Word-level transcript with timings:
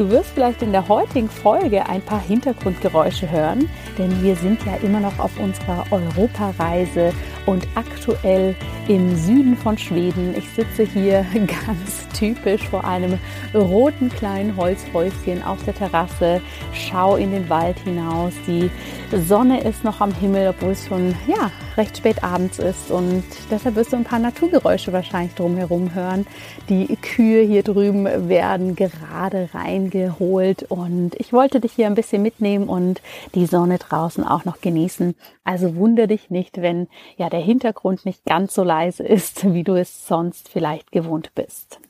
Du 0.00 0.08
wirst 0.08 0.30
vielleicht 0.30 0.62
in 0.62 0.72
der 0.72 0.88
heutigen 0.88 1.28
Folge 1.28 1.84
ein 1.84 2.00
paar 2.00 2.22
Hintergrundgeräusche 2.22 3.30
hören, 3.30 3.68
denn 3.98 4.22
wir 4.22 4.34
sind 4.34 4.58
ja 4.64 4.76
immer 4.76 4.98
noch 4.98 5.18
auf 5.18 5.38
unserer 5.38 5.84
Europareise 5.90 7.12
und 7.44 7.68
aktuell 7.74 8.56
im 8.88 9.14
Süden 9.14 9.58
von 9.58 9.76
Schweden. 9.76 10.34
Ich 10.34 10.48
sitze 10.52 10.84
hier 10.84 11.26
ganz 11.34 12.08
typisch 12.18 12.66
vor 12.66 12.82
einem 12.84 13.18
roten 13.52 14.08
kleinen 14.08 14.56
Holzhäuschen 14.56 15.42
auf 15.42 15.62
der 15.64 15.74
Terrasse, 15.74 16.40
schaue 16.72 17.20
in 17.20 17.32
den 17.32 17.50
Wald 17.50 17.78
hinaus. 17.80 18.32
Die 18.46 18.70
Sonne 19.14 19.60
ist 19.64 19.84
noch 19.84 20.00
am 20.00 20.14
Himmel, 20.14 20.48
obwohl 20.48 20.72
es 20.72 20.86
schon 20.86 21.14
ja, 21.26 21.50
recht 21.80 21.96
spät 21.96 22.22
abends 22.22 22.58
ist 22.58 22.90
und 22.90 23.24
deshalb 23.50 23.74
wirst 23.74 23.94
du 23.94 23.96
ein 23.96 24.04
paar 24.04 24.18
Naturgeräusche 24.18 24.92
wahrscheinlich 24.92 25.34
drumherum 25.34 25.94
hören. 25.94 26.26
Die 26.68 26.94
Kühe 26.96 27.42
hier 27.42 27.62
drüben 27.62 28.04
werden 28.28 28.76
gerade 28.76 29.48
reingeholt 29.54 30.64
und 30.64 31.14
ich 31.18 31.32
wollte 31.32 31.58
dich 31.58 31.72
hier 31.72 31.86
ein 31.86 31.94
bisschen 31.94 32.20
mitnehmen 32.20 32.68
und 32.68 33.00
die 33.34 33.46
Sonne 33.46 33.78
draußen 33.78 34.24
auch 34.24 34.44
noch 34.44 34.60
genießen. 34.60 35.14
Also 35.42 35.74
wundere 35.74 36.08
dich 36.08 36.28
nicht, 36.28 36.60
wenn 36.60 36.86
ja 37.16 37.30
der 37.30 37.40
Hintergrund 37.40 38.04
nicht 38.04 38.26
ganz 38.26 38.52
so 38.52 38.62
leise 38.62 39.02
ist, 39.02 39.50
wie 39.54 39.64
du 39.64 39.72
es 39.72 40.06
sonst 40.06 40.50
vielleicht 40.50 40.92
gewohnt 40.92 41.34
bist. 41.34 41.80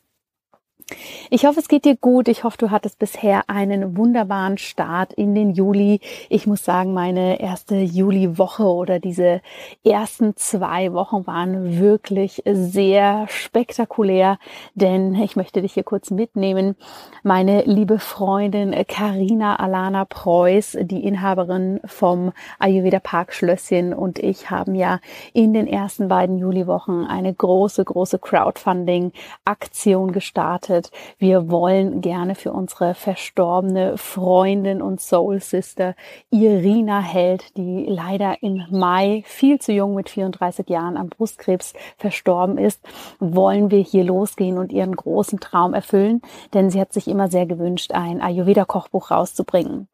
Ich 1.30 1.44
hoffe, 1.46 1.60
es 1.60 1.68
geht 1.68 1.84
dir 1.84 1.96
gut. 1.96 2.26
Ich 2.26 2.42
hoffe, 2.42 2.56
du 2.58 2.70
hattest 2.70 2.98
bisher 2.98 3.48
einen 3.48 3.96
wunderbaren 3.96 4.58
Start 4.58 5.12
in 5.12 5.34
den 5.34 5.50
Juli. 5.50 6.00
Ich 6.28 6.46
muss 6.46 6.64
sagen, 6.64 6.92
meine 6.92 7.40
erste 7.40 7.76
Juliwoche 7.76 8.64
oder 8.64 8.98
diese 8.98 9.40
ersten 9.84 10.36
zwei 10.36 10.92
Wochen 10.92 11.26
waren 11.26 11.78
wirklich 11.78 12.42
sehr 12.46 13.26
spektakulär, 13.28 14.38
denn 14.74 15.14
ich 15.14 15.36
möchte 15.36 15.62
dich 15.62 15.74
hier 15.74 15.84
kurz 15.84 16.10
mitnehmen. 16.10 16.74
Meine 17.22 17.62
liebe 17.62 17.98
Freundin 17.98 18.74
Karina 18.88 19.56
Alana 19.56 20.04
Preuß, 20.04 20.78
die 20.80 21.04
Inhaberin 21.04 21.80
vom 21.84 22.32
Ayurveda 22.58 22.98
Park 22.98 23.34
Schlösschen 23.34 23.94
und 23.94 24.18
ich 24.18 24.50
haben 24.50 24.74
ja 24.74 24.98
in 25.32 25.52
den 25.54 25.66
ersten 25.66 26.08
beiden 26.08 26.38
Juliwochen 26.38 27.06
eine 27.06 27.32
große, 27.32 27.84
große 27.84 28.18
Crowdfunding 28.18 29.12
Aktion 29.44 30.12
gestartet 30.12 30.79
bedeutet, 30.80 30.90
wir 31.18 31.50
wollen 31.50 32.00
gerne 32.00 32.34
für 32.34 32.52
unsere 32.52 32.94
verstorbene 32.94 33.96
Freundin 33.96 34.82
und 34.82 35.00
Soul 35.00 35.40
Sister 35.40 35.94
Irina 36.30 37.00
Held, 37.00 37.56
die 37.56 37.86
leider 37.88 38.42
im 38.42 38.64
Mai 38.70 39.22
viel 39.26 39.58
zu 39.58 39.72
jung 39.72 39.94
mit 39.94 40.08
34 40.08 40.68
Jahren 40.68 40.96
am 40.96 41.08
Brustkrebs 41.08 41.74
verstorben 41.96 42.58
ist, 42.58 42.80
wollen 43.18 43.70
wir 43.70 43.80
hier 43.80 44.04
losgehen 44.04 44.58
und 44.58 44.72
ihren 44.72 44.96
großen 44.96 45.40
Traum 45.40 45.74
erfüllen, 45.74 46.22
denn 46.54 46.70
sie 46.70 46.80
hat 46.80 46.92
sich 46.92 47.08
immer 47.08 47.28
sehr 47.28 47.46
gewünscht, 47.46 47.92
ein 47.92 48.20
Ayurveda-Kochbuch 48.20 49.10
rauszubringen. 49.10 49.88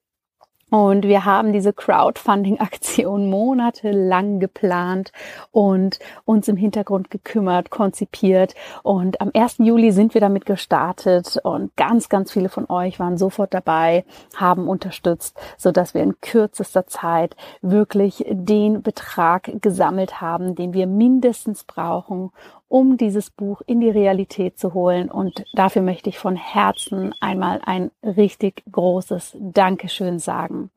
Und 0.69 1.05
wir 1.05 1.25
haben 1.25 1.53
diese 1.53 1.73
Crowdfunding-Aktion 1.73 3.31
monatelang 3.31 4.41
geplant 4.41 5.13
und 5.53 6.01
uns 6.25 6.49
im 6.49 6.57
Hintergrund 6.57 7.09
gekümmert, 7.09 7.71
konzipiert. 7.71 8.57
Und 8.83 9.21
am 9.21 9.31
1. 9.33 9.59
Juli 9.59 9.93
sind 9.93 10.15
wir 10.15 10.21
damit 10.21 10.45
gestartet 10.45 11.39
und 11.45 11.77
ganz, 11.77 12.09
ganz 12.09 12.33
viele 12.33 12.49
von 12.49 12.69
euch 12.69 12.99
waren 12.99 13.17
sofort 13.17 13.55
dabei, 13.55 14.05
haben 14.35 14.69
unterstützt, 14.69 15.39
so 15.57 15.71
dass 15.71 15.95
wir 15.95 16.03
in 16.03 16.21
kürzester 16.21 16.89
Zeit 16.89 17.37
wirklich 17.63 18.25
den 18.29 18.83
Betrag 18.83 19.63
gesammelt 19.63 20.21
haben, 20.21 20.57
den 20.57 20.73
wir 20.73 20.89
mindestens 20.89 21.63
brauchen, 21.63 22.33
um 22.69 22.97
dieses 22.97 23.31
Buch 23.31 23.63
in 23.67 23.81
die 23.81 23.91
Realität 23.91 24.59
zu 24.59 24.75
holen. 24.75 25.11
Und 25.11 25.45
dafür 25.55 25.83
möchte 25.83 26.09
ich 26.09 26.19
von 26.19 26.37
Herzen 26.37 27.15
einmal 27.21 27.61
ein 27.65 27.91
richtig 28.03 28.65
großes 28.71 29.37
Dankeschön 29.41 30.19
sagen. 30.19 30.71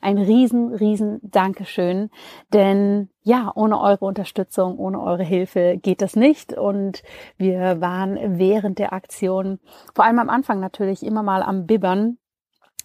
Ein 0.00 0.18
riesen, 0.18 0.74
riesen 0.74 1.20
Dankeschön, 1.22 2.10
denn 2.52 3.08
ja, 3.22 3.52
ohne 3.54 3.80
eure 3.80 4.04
Unterstützung, 4.04 4.78
ohne 4.78 5.00
eure 5.00 5.22
Hilfe 5.22 5.78
geht 5.80 6.02
das 6.02 6.16
nicht. 6.16 6.52
Und 6.52 7.02
wir 7.36 7.80
waren 7.80 8.38
während 8.38 8.78
der 8.78 8.92
Aktion, 8.92 9.60
vor 9.94 10.04
allem 10.04 10.18
am 10.18 10.30
Anfang 10.30 10.58
natürlich, 10.58 11.04
immer 11.04 11.22
mal 11.22 11.42
am 11.42 11.66
Bibbern, 11.66 12.18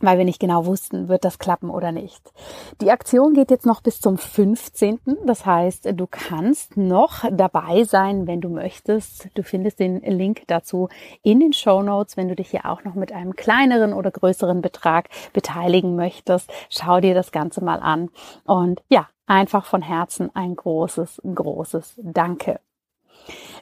weil 0.02 0.18
wir 0.18 0.26
nicht 0.26 0.40
genau 0.40 0.66
wussten, 0.66 1.08
wird 1.08 1.26
das 1.26 1.40
klappen 1.40 1.70
oder 1.70 1.92
nicht. 1.92 2.32
Die 2.82 2.92
Aktion 2.92 3.34
geht 3.34 3.52
jetzt 3.52 3.66
noch 3.66 3.82
bis 3.82 4.00
zum 4.00 4.18
15. 4.18 5.00
Das 5.26 5.46
heißt, 5.46 5.90
du 5.94 6.08
kannst 6.08 6.78
noch 6.78 7.24
dabei 7.32 7.84
sein, 7.84 8.28
wenn 8.28 8.42
du 8.42 8.50
möchtest. 8.50 9.30
Du 9.36 9.44
findest 9.44 9.80
den 9.80 10.02
Link 10.02 10.44
dazu 10.48 10.90
in 11.24 11.40
den 11.40 11.54
Show 11.54 11.82
Notes, 11.82 12.18
wenn 12.18 12.28
du 12.28 12.36
dich 12.36 12.50
hier 12.50 12.66
auch 12.66 12.84
noch 12.84 12.96
mit 12.96 13.12
einem 13.12 13.36
kleineren 13.36 13.94
oder 13.94 14.12
größeren 14.12 14.62
Betrag 14.62 15.10
beteiligen 15.34 15.96
möchtest. 15.96 16.52
Schau 16.70 17.00
dir 17.00 17.14
das 17.14 17.32
Ganze 17.32 17.64
mal 17.64 17.80
an. 17.80 18.10
Und 18.46 18.82
ja, 18.90 19.08
einfach 19.26 19.66
von 19.66 19.82
Herzen 19.82 20.30
ein 20.36 20.56
großes, 20.56 21.22
großes 21.24 22.00
Danke. 22.02 22.60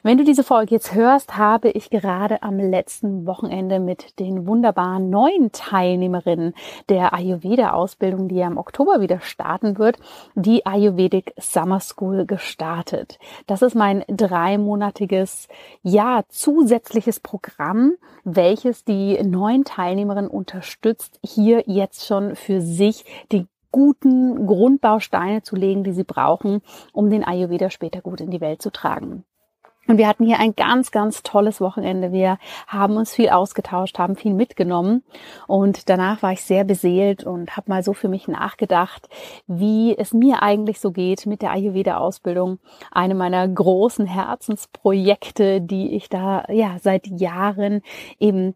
Wenn 0.02 0.18
du 0.18 0.24
diese 0.24 0.44
Folge 0.44 0.74
jetzt 0.74 0.94
hörst, 0.94 1.36
habe 1.36 1.70
ich 1.70 1.90
gerade 1.90 2.42
am 2.42 2.58
letzten 2.58 3.26
Wochenende 3.26 3.80
mit 3.80 4.18
den 4.18 4.46
wunderbaren 4.46 5.10
neuen 5.10 5.52
Teilnehmerinnen 5.52 6.54
der 6.88 7.14
Ayurveda-Ausbildung, 7.14 8.28
die 8.28 8.36
ja 8.36 8.46
im 8.46 8.58
Oktober 8.58 9.00
wieder 9.00 9.20
starten 9.20 9.78
wird, 9.78 9.98
die 10.34 10.66
Ayurvedic 10.66 11.32
Summer 11.38 11.80
School 11.80 12.26
gestartet. 12.26 13.18
Das 13.46 13.62
ist 13.62 13.74
mein 13.74 14.04
dreimonatiges, 14.08 15.48
ja, 15.82 16.22
zusätzliches 16.28 17.20
Programm, 17.20 17.94
welches 18.24 18.84
die 18.84 19.22
neuen 19.22 19.64
Teilnehmerinnen 19.64 20.30
unterstützt, 20.30 21.18
hier 21.24 21.62
jetzt 21.66 22.06
schon 22.06 22.36
für 22.36 22.60
sich 22.60 23.04
die 23.32 23.46
guten 23.72 24.46
Grundbausteine 24.46 25.42
zu 25.42 25.56
legen, 25.56 25.84
die 25.84 25.92
sie 25.92 26.04
brauchen, 26.04 26.60
um 26.92 27.10
den 27.10 27.24
Ayurveda 27.24 27.70
später 27.70 28.00
gut 28.00 28.20
in 28.20 28.30
die 28.30 28.40
Welt 28.40 28.62
zu 28.62 28.70
tragen. 28.70 29.24
Und 29.88 29.98
wir 29.98 30.08
hatten 30.08 30.24
hier 30.24 30.40
ein 30.40 30.56
ganz, 30.56 30.90
ganz 30.90 31.22
tolles 31.22 31.60
Wochenende. 31.60 32.12
Wir 32.12 32.38
haben 32.66 32.96
uns 32.96 33.14
viel 33.14 33.28
ausgetauscht, 33.28 33.98
haben 33.98 34.16
viel 34.16 34.34
mitgenommen. 34.34 35.04
Und 35.46 35.88
danach 35.88 36.22
war 36.22 36.32
ich 36.32 36.42
sehr 36.42 36.64
beseelt 36.64 37.24
und 37.24 37.56
habe 37.56 37.70
mal 37.70 37.82
so 37.82 37.92
für 37.92 38.08
mich 38.08 38.26
nachgedacht, 38.26 39.08
wie 39.46 39.96
es 39.96 40.12
mir 40.12 40.42
eigentlich 40.42 40.80
so 40.80 40.90
geht 40.90 41.26
mit 41.26 41.42
der 41.42 41.52
Ayurveda-Ausbildung. 41.52 42.58
Eine 42.90 43.14
meiner 43.14 43.46
großen 43.46 44.06
Herzensprojekte, 44.06 45.60
die 45.60 45.94
ich 45.94 46.08
da 46.08 46.44
ja 46.48 46.76
seit 46.80 47.06
Jahren 47.06 47.82
eben 48.18 48.54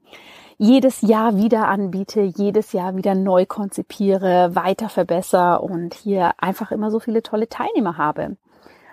jedes 0.59 1.01
Jahr 1.01 1.37
wieder 1.37 1.69
anbiete, 1.69 2.21
jedes 2.21 2.73
Jahr 2.73 2.95
wieder 2.95 3.15
neu 3.15 3.47
konzipiere, 3.47 4.55
weiter 4.55 4.91
verbessere 4.91 5.61
und 5.61 5.95
hier 5.95 6.33
einfach 6.37 6.71
immer 6.71 6.91
so 6.91 7.01
viele 7.01 7.23
tolle 7.23 7.49
Teilnehmer 7.49 7.97
habe. 7.97 8.37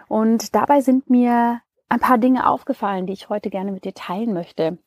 Und 0.08 0.56
dabei 0.56 0.80
sind 0.80 1.10
mir 1.10 1.60
ein 1.90 2.00
paar 2.00 2.18
Dinge 2.18 2.50
aufgefallen, 2.50 3.06
die 3.06 3.14
ich 3.14 3.30
heute 3.30 3.50
gerne 3.50 3.72
mit 3.72 3.86
dir 3.86 3.94
teilen 3.94 4.34
möchte. 4.34 4.78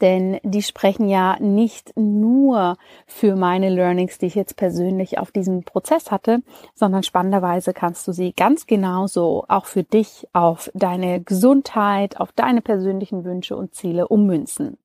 Denn 0.00 0.38
die 0.44 0.62
sprechen 0.62 1.08
ja 1.08 1.36
nicht 1.40 1.92
nur 1.96 2.76
für 3.06 3.34
meine 3.34 3.68
Learnings, 3.68 4.18
die 4.18 4.26
ich 4.26 4.36
jetzt 4.36 4.56
persönlich 4.56 5.18
auf 5.18 5.32
diesem 5.32 5.64
Prozess 5.64 6.12
hatte, 6.12 6.42
sondern 6.74 7.02
spannenderweise 7.02 7.74
kannst 7.74 8.06
du 8.06 8.12
sie 8.12 8.32
ganz 8.32 8.66
genauso 8.66 9.44
auch 9.48 9.66
für 9.66 9.82
dich 9.82 10.28
auf 10.32 10.70
deine 10.74 11.20
Gesundheit, 11.20 12.20
auf 12.20 12.30
deine 12.30 12.62
persönlichen 12.62 13.24
Wünsche 13.24 13.56
und 13.56 13.74
Ziele 13.74 14.06
ummünzen. 14.06 14.78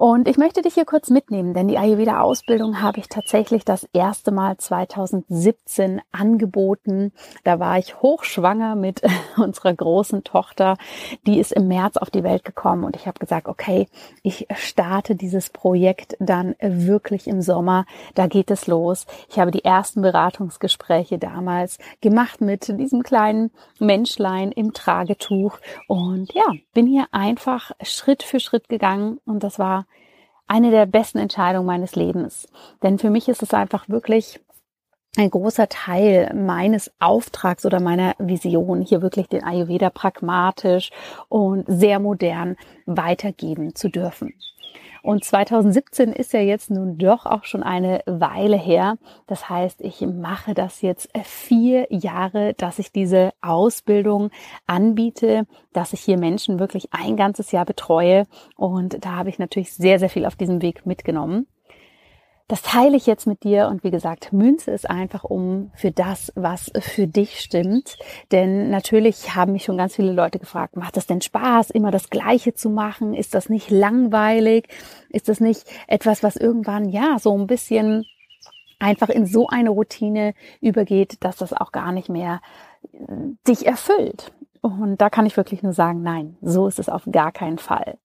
Und 0.00 0.28
ich 0.28 0.38
möchte 0.38 0.62
dich 0.62 0.72
hier 0.72 0.86
kurz 0.86 1.10
mitnehmen, 1.10 1.52
denn 1.52 1.68
die 1.68 1.76
Ayurveda-Ausbildung 1.76 2.80
habe 2.80 3.00
ich 3.00 3.10
tatsächlich 3.10 3.66
das 3.66 3.86
erste 3.92 4.30
Mal 4.30 4.56
2017 4.56 6.00
angeboten. 6.10 7.12
Da 7.44 7.60
war 7.60 7.76
ich 7.76 8.00
hochschwanger 8.00 8.76
mit 8.76 9.02
unserer 9.36 9.74
großen 9.74 10.24
Tochter. 10.24 10.78
Die 11.26 11.38
ist 11.38 11.52
im 11.52 11.68
März 11.68 11.98
auf 11.98 12.08
die 12.08 12.22
Welt 12.24 12.46
gekommen 12.46 12.84
und 12.84 12.96
ich 12.96 13.06
habe 13.06 13.18
gesagt, 13.18 13.46
okay, 13.46 13.88
ich 14.22 14.46
starte 14.54 15.16
dieses 15.16 15.50
Projekt 15.50 16.16
dann 16.18 16.54
wirklich 16.62 17.26
im 17.26 17.42
Sommer. 17.42 17.84
Da 18.14 18.26
geht 18.26 18.50
es 18.50 18.66
los. 18.66 19.04
Ich 19.28 19.38
habe 19.38 19.50
die 19.50 19.66
ersten 19.66 20.00
Beratungsgespräche 20.00 21.18
damals 21.18 21.76
gemacht 22.00 22.40
mit 22.40 22.68
diesem 22.68 23.02
kleinen 23.02 23.50
Menschlein 23.78 24.50
im 24.50 24.72
Tragetuch 24.72 25.58
und 25.88 26.32
ja, 26.32 26.46
bin 26.72 26.86
hier 26.86 27.06
einfach 27.10 27.72
Schritt 27.82 28.22
für 28.22 28.40
Schritt 28.40 28.70
gegangen 28.70 29.20
und 29.26 29.44
das 29.44 29.58
war 29.58 29.84
eine 30.50 30.72
der 30.72 30.84
besten 30.84 31.18
Entscheidungen 31.18 31.66
meines 31.66 31.94
Lebens. 31.94 32.48
Denn 32.82 32.98
für 32.98 33.08
mich 33.08 33.28
ist 33.28 33.40
es 33.40 33.54
einfach 33.54 33.88
wirklich 33.88 34.40
ein 35.16 35.30
großer 35.30 35.68
Teil 35.68 36.34
meines 36.34 36.90
Auftrags 36.98 37.64
oder 37.64 37.78
meiner 37.80 38.14
Vision, 38.18 38.82
hier 38.82 39.00
wirklich 39.00 39.28
den 39.28 39.44
Ayurveda 39.44 39.90
pragmatisch 39.90 40.90
und 41.28 41.66
sehr 41.68 42.00
modern 42.00 42.56
weitergeben 42.84 43.76
zu 43.76 43.88
dürfen. 43.88 44.34
Und 45.02 45.24
2017 45.24 46.12
ist 46.12 46.32
ja 46.32 46.40
jetzt 46.40 46.70
nun 46.70 46.98
doch 46.98 47.26
auch 47.26 47.44
schon 47.44 47.62
eine 47.62 48.02
Weile 48.06 48.56
her. 48.56 48.98
Das 49.26 49.48
heißt, 49.48 49.80
ich 49.80 50.00
mache 50.02 50.54
das 50.54 50.82
jetzt 50.82 51.08
vier 51.24 51.86
Jahre, 51.90 52.54
dass 52.54 52.78
ich 52.78 52.92
diese 52.92 53.30
Ausbildung 53.40 54.30
anbiete, 54.66 55.46
dass 55.72 55.92
ich 55.92 56.00
hier 56.00 56.18
Menschen 56.18 56.58
wirklich 56.58 56.88
ein 56.92 57.16
ganzes 57.16 57.52
Jahr 57.52 57.64
betreue. 57.64 58.26
Und 58.56 59.04
da 59.04 59.12
habe 59.16 59.30
ich 59.30 59.38
natürlich 59.38 59.72
sehr, 59.72 59.98
sehr 59.98 60.10
viel 60.10 60.26
auf 60.26 60.36
diesem 60.36 60.60
Weg 60.60 60.84
mitgenommen. 60.84 61.46
Das 62.50 62.62
teile 62.62 62.96
ich 62.96 63.06
jetzt 63.06 63.28
mit 63.28 63.44
dir 63.44 63.68
und 63.68 63.84
wie 63.84 63.92
gesagt, 63.92 64.32
münze 64.32 64.72
es 64.72 64.84
einfach 64.84 65.22
um 65.22 65.70
für 65.76 65.92
das, 65.92 66.32
was 66.34 66.72
für 66.80 67.06
dich 67.06 67.38
stimmt. 67.38 67.96
Denn 68.32 68.70
natürlich 68.70 69.36
haben 69.36 69.52
mich 69.52 69.62
schon 69.62 69.78
ganz 69.78 69.94
viele 69.94 70.10
Leute 70.10 70.40
gefragt, 70.40 70.76
macht 70.76 70.96
das 70.96 71.06
denn 71.06 71.20
Spaß, 71.20 71.70
immer 71.70 71.92
das 71.92 72.10
Gleiche 72.10 72.52
zu 72.52 72.68
machen? 72.68 73.14
Ist 73.14 73.34
das 73.36 73.50
nicht 73.50 73.70
langweilig? 73.70 74.66
Ist 75.10 75.28
das 75.28 75.38
nicht 75.38 75.62
etwas, 75.86 76.24
was 76.24 76.34
irgendwann, 76.34 76.88
ja, 76.88 77.20
so 77.20 77.38
ein 77.38 77.46
bisschen 77.46 78.04
einfach 78.80 79.10
in 79.10 79.26
so 79.26 79.46
eine 79.46 79.70
Routine 79.70 80.34
übergeht, 80.60 81.18
dass 81.20 81.36
das 81.36 81.52
auch 81.52 81.70
gar 81.70 81.92
nicht 81.92 82.08
mehr 82.08 82.40
äh, 82.92 82.98
dich 83.46 83.64
erfüllt? 83.64 84.32
Und 84.60 85.00
da 85.00 85.08
kann 85.08 85.24
ich 85.24 85.36
wirklich 85.36 85.62
nur 85.62 85.72
sagen, 85.72 86.02
nein, 86.02 86.36
so 86.42 86.66
ist 86.66 86.80
es 86.80 86.88
auf 86.88 87.04
gar 87.12 87.30
keinen 87.30 87.58
Fall. 87.58 87.98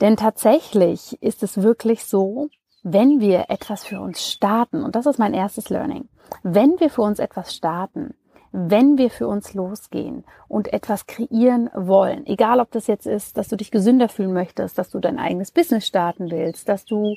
Denn 0.00 0.16
tatsächlich 0.16 1.22
ist 1.22 1.42
es 1.42 1.60
wirklich 1.60 2.04
so, 2.04 2.48
wenn 2.88 3.18
wir 3.18 3.46
etwas 3.48 3.84
für 3.84 4.00
uns 4.00 4.30
starten, 4.30 4.84
und 4.84 4.94
das 4.94 5.06
ist 5.06 5.18
mein 5.18 5.34
erstes 5.34 5.70
Learning, 5.70 6.08
wenn 6.44 6.78
wir 6.78 6.88
für 6.88 7.02
uns 7.02 7.18
etwas 7.18 7.52
starten, 7.52 8.14
wenn 8.52 8.96
wir 8.96 9.10
für 9.10 9.26
uns 9.26 9.54
losgehen 9.54 10.24
und 10.46 10.72
etwas 10.72 11.08
kreieren 11.08 11.68
wollen, 11.74 12.24
egal 12.26 12.60
ob 12.60 12.70
das 12.70 12.86
jetzt 12.86 13.08
ist, 13.08 13.36
dass 13.36 13.48
du 13.48 13.56
dich 13.56 13.72
gesünder 13.72 14.08
fühlen 14.08 14.32
möchtest, 14.32 14.78
dass 14.78 14.88
du 14.88 15.00
dein 15.00 15.18
eigenes 15.18 15.50
Business 15.50 15.84
starten 15.84 16.30
willst, 16.30 16.68
dass 16.68 16.84
du 16.84 17.16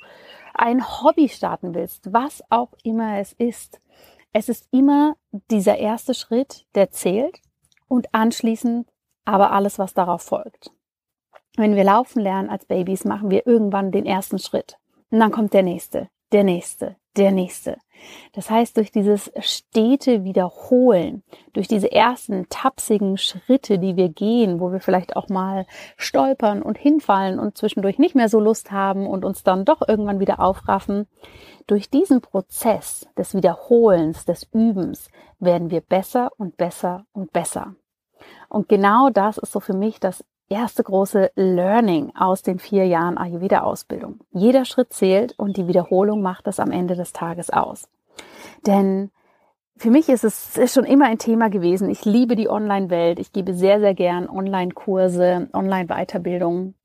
ein 0.56 0.84
Hobby 0.84 1.30
starten 1.30 1.76
willst, 1.76 2.12
was 2.12 2.42
auch 2.50 2.72
immer 2.84 3.20
es 3.20 3.34
ist, 3.34 3.80
es 4.34 4.50
ist 4.50 4.68
immer 4.72 5.18
dieser 5.52 5.78
erste 5.78 6.16
Schritt, 6.16 6.66
der 6.74 6.90
zählt 6.90 7.42
und 7.88 8.08
anschließend 8.12 8.88
aber 9.24 9.52
alles, 9.52 9.78
was 9.78 9.94
darauf 9.94 10.24
folgt. 10.24 10.72
Wenn 11.58 11.76
wir 11.76 11.84
laufen 11.84 12.24
lernen 12.24 12.50
als 12.50 12.66
Babys, 12.66 13.06
machen 13.06 13.30
wir 13.30 13.46
irgendwann 13.46 13.92
den 13.92 14.08
ersten 14.08 14.40
Schritt. 14.40 14.80
Und 15.12 15.20
dann 15.20 15.32
kommt 15.32 15.54
der 15.54 15.64
nächste, 15.64 16.10
der 16.32 16.44
nächste, 16.44 16.96
der 17.18 17.32
nächste. 17.32 17.78
Das 18.34 18.50
heißt, 18.50 18.78
durch 18.78 18.92
dieses 18.92 19.32
stete 19.40 20.24
Wiederholen, 20.24 21.24
durch 21.54 21.68
diese 21.68 21.92
ersten 21.92 22.48
tapsigen 22.50 23.18
Schritte, 23.18 23.80
die 23.80 23.98
wir 23.98 24.10
gehen, 24.10 24.60
wo 24.60 24.72
wir 24.72 24.80
vielleicht 24.80 25.16
auch 25.16 25.28
mal 25.28 25.66
stolpern 25.98 26.62
und 26.62 26.78
hinfallen 26.78 27.40
und 27.40 27.58
zwischendurch 27.58 28.00
nicht 28.00 28.16
mehr 28.16 28.30
so 28.30 28.40
Lust 28.40 28.72
haben 28.72 29.08
und 29.08 29.26
uns 29.26 29.44
dann 29.44 29.66
doch 29.66 29.88
irgendwann 29.88 30.20
wieder 30.20 30.40
aufraffen, 30.40 31.08
durch 31.68 31.90
diesen 31.90 32.22
Prozess 32.22 33.08
des 33.18 33.36
Wiederholens, 33.36 34.26
des 34.26 34.48
Übens 34.54 35.10
werden 35.40 35.72
wir 35.72 35.82
besser 35.82 36.32
und 36.38 36.58
besser 36.58 37.06
und 37.12 37.32
besser. 37.32 37.76
Und 38.50 38.70
genau 38.70 39.10
das 39.10 39.38
ist 39.38 39.52
so 39.52 39.60
für 39.60 39.76
mich 39.76 40.00
das 40.00 40.24
erste 40.50 40.84
große 40.84 41.32
Learning 41.36 42.12
aus 42.16 42.42
den 42.42 42.60
vier 42.60 42.86
Jahren 42.86 43.18
Ayurveda-Ausbildung. 43.18 44.20
Jeder 44.32 44.66
Schritt 44.66 44.94
zählt 44.94 45.38
und 45.38 45.58
die 45.58 45.68
Wiederholung 45.68 46.22
macht 46.22 46.48
es 46.48 46.60
am 46.60 46.72
Ende 46.72 46.96
des 46.96 47.14
Tages 47.14 47.50
aus. 47.50 47.88
Denn 48.66 49.12
für 49.78 49.92
mich 49.92 50.10
ist 50.10 50.26
es 50.26 50.74
schon 50.74 50.84
immer 50.84 51.06
ein 51.06 51.20
Thema 51.20 51.50
gewesen. 51.50 51.90
Ich 51.90 52.04
liebe 52.04 52.36
die 52.36 52.50
Online-Welt. 52.50 53.20
Ich 53.20 53.32
gebe 53.32 53.54
sehr, 53.54 53.80
sehr 53.80 53.94
gern 53.94 54.28
Online-Kurse, 54.28 55.48
Online-Weiterbildungen. 55.54 56.76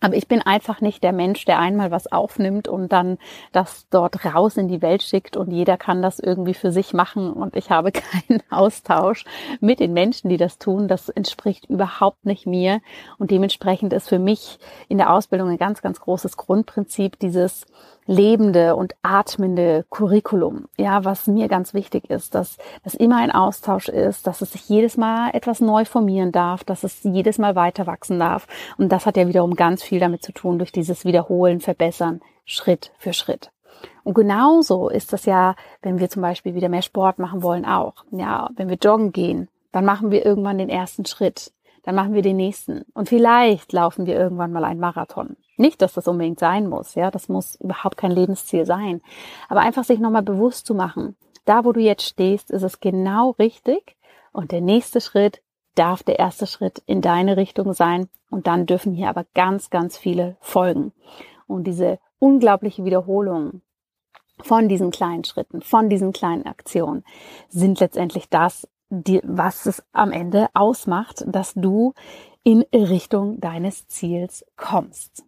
Aber 0.00 0.14
ich 0.14 0.28
bin 0.28 0.42
einfach 0.42 0.80
nicht 0.80 1.02
der 1.02 1.12
Mensch, 1.12 1.44
der 1.44 1.58
einmal 1.58 1.90
was 1.90 2.10
aufnimmt 2.10 2.68
und 2.68 2.92
dann 2.92 3.18
das 3.52 3.86
dort 3.90 4.24
raus 4.24 4.56
in 4.56 4.68
die 4.68 4.82
Welt 4.82 5.02
schickt 5.02 5.36
und 5.36 5.50
jeder 5.50 5.76
kann 5.76 6.02
das 6.02 6.18
irgendwie 6.18 6.54
für 6.54 6.70
sich 6.70 6.94
machen 6.94 7.32
und 7.32 7.56
ich 7.56 7.70
habe 7.70 7.92
keinen 7.92 8.42
Austausch 8.50 9.24
mit 9.60 9.80
den 9.80 9.92
Menschen, 9.92 10.28
die 10.28 10.36
das 10.36 10.58
tun. 10.58 10.88
Das 10.88 11.08
entspricht 11.08 11.66
überhaupt 11.66 12.24
nicht 12.24 12.46
mir 12.46 12.80
und 13.18 13.30
dementsprechend 13.30 13.92
ist 13.92 14.08
für 14.08 14.18
mich 14.18 14.58
in 14.88 14.98
der 14.98 15.12
Ausbildung 15.12 15.48
ein 15.48 15.58
ganz, 15.58 15.82
ganz 15.82 16.00
großes 16.00 16.36
Grundprinzip 16.36 17.18
dieses 17.18 17.66
lebende 18.08 18.74
und 18.74 18.94
atmende 19.02 19.84
Curriculum. 19.90 20.64
Ja, 20.78 21.04
was 21.04 21.26
mir 21.26 21.46
ganz 21.46 21.74
wichtig 21.74 22.10
ist, 22.10 22.34
dass 22.34 22.56
das 22.82 22.94
immer 22.94 23.18
ein 23.18 23.30
Austausch 23.30 23.88
ist, 23.88 24.26
dass 24.26 24.40
es 24.40 24.52
sich 24.52 24.68
jedes 24.68 24.96
Mal 24.96 25.30
etwas 25.34 25.60
neu 25.60 25.84
formieren 25.84 26.32
darf, 26.32 26.64
dass 26.64 26.84
es 26.84 27.02
jedes 27.02 27.36
Mal 27.38 27.54
weiter 27.54 27.86
wachsen 27.86 28.18
darf. 28.18 28.46
Und 28.78 28.90
das 28.90 29.04
hat 29.04 29.18
ja 29.18 29.28
wiederum 29.28 29.54
ganz 29.54 29.82
viel 29.82 30.00
damit 30.00 30.22
zu 30.22 30.32
tun 30.32 30.58
durch 30.58 30.72
dieses 30.72 31.04
Wiederholen, 31.04 31.60
Verbessern, 31.60 32.22
Schritt 32.46 32.92
für 32.98 33.12
Schritt. 33.12 33.50
Und 34.04 34.14
genauso 34.14 34.88
ist 34.88 35.12
das 35.12 35.26
ja, 35.26 35.54
wenn 35.82 36.00
wir 36.00 36.08
zum 36.08 36.22
Beispiel 36.22 36.54
wieder 36.54 36.70
mehr 36.70 36.82
Sport 36.82 37.18
machen 37.18 37.42
wollen, 37.42 37.66
auch. 37.66 38.06
Ja, 38.10 38.48
wenn 38.56 38.70
wir 38.70 38.78
joggen 38.82 39.12
gehen, 39.12 39.48
dann 39.70 39.84
machen 39.84 40.10
wir 40.10 40.24
irgendwann 40.24 40.56
den 40.56 40.70
ersten 40.70 41.04
Schritt 41.04 41.52
dann 41.88 41.94
machen 41.94 42.12
wir 42.12 42.20
den 42.20 42.36
nächsten. 42.36 42.82
Und 42.92 43.08
vielleicht 43.08 43.72
laufen 43.72 44.04
wir 44.04 44.14
irgendwann 44.14 44.52
mal 44.52 44.66
einen 44.66 44.78
Marathon. 44.78 45.38
Nicht, 45.56 45.80
dass 45.80 45.94
das 45.94 46.06
unbedingt 46.06 46.38
sein 46.38 46.68
muss, 46.68 46.94
ja, 46.94 47.10
das 47.10 47.30
muss 47.30 47.54
überhaupt 47.54 47.96
kein 47.96 48.10
Lebensziel 48.10 48.66
sein. 48.66 49.00
Aber 49.48 49.60
einfach 49.60 49.84
sich 49.84 49.98
nochmal 49.98 50.22
bewusst 50.22 50.66
zu 50.66 50.74
machen, 50.74 51.16
da 51.46 51.64
wo 51.64 51.72
du 51.72 51.80
jetzt 51.80 52.02
stehst, 52.02 52.50
ist 52.50 52.62
es 52.62 52.80
genau 52.80 53.30
richtig. 53.38 53.96
Und 54.32 54.52
der 54.52 54.60
nächste 54.60 55.00
Schritt 55.00 55.40
darf 55.76 56.02
der 56.02 56.18
erste 56.18 56.46
Schritt 56.46 56.82
in 56.84 57.00
deine 57.00 57.38
Richtung 57.38 57.72
sein. 57.72 58.10
Und 58.28 58.46
dann 58.46 58.66
dürfen 58.66 58.92
hier 58.92 59.08
aber 59.08 59.24
ganz, 59.32 59.70
ganz 59.70 59.96
viele 59.96 60.36
folgen. 60.40 60.92
Und 61.46 61.64
diese 61.64 62.00
unglaubliche 62.18 62.84
Wiederholung 62.84 63.62
von 64.42 64.68
diesen 64.68 64.90
kleinen 64.90 65.24
Schritten, 65.24 65.62
von 65.62 65.88
diesen 65.88 66.12
kleinen 66.12 66.44
Aktionen 66.44 67.02
sind 67.48 67.80
letztendlich 67.80 68.28
das, 68.28 68.68
die, 68.90 69.20
was 69.24 69.66
es 69.66 69.82
am 69.92 70.12
Ende 70.12 70.48
ausmacht, 70.54 71.24
dass 71.26 71.54
du 71.54 71.94
in 72.42 72.64
Richtung 72.72 73.40
deines 73.40 73.86
Ziels 73.88 74.44
kommst. 74.56 75.24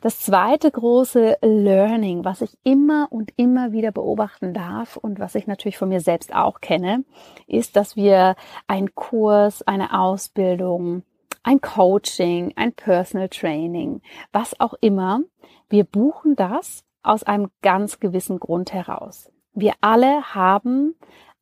Das 0.00 0.20
zweite 0.20 0.70
große 0.70 1.38
Learning, 1.42 2.24
was 2.24 2.40
ich 2.40 2.56
immer 2.62 3.08
und 3.10 3.32
immer 3.36 3.72
wieder 3.72 3.92
beobachten 3.92 4.54
darf 4.54 4.96
und 4.96 5.18
was 5.18 5.34
ich 5.34 5.46
natürlich 5.46 5.76
von 5.76 5.90
mir 5.90 6.00
selbst 6.00 6.34
auch 6.34 6.60
kenne, 6.60 7.04
ist, 7.46 7.76
dass 7.76 7.96
wir 7.96 8.36
einen 8.66 8.94
Kurs, 8.94 9.62
eine 9.62 9.98
Ausbildung, 9.98 11.02
ein 11.42 11.60
Coaching, 11.60 12.52
ein 12.56 12.72
Personal 12.72 13.28
Training, 13.28 14.00
was 14.32 14.58
auch 14.58 14.74
immer, 14.80 15.20
wir 15.68 15.84
buchen 15.84 16.36
das 16.36 16.84
aus 17.02 17.22
einem 17.22 17.50
ganz 17.62 18.00
gewissen 18.00 18.40
Grund 18.40 18.72
heraus. 18.72 19.30
Wir 19.52 19.74
alle 19.80 20.34
haben 20.34 20.94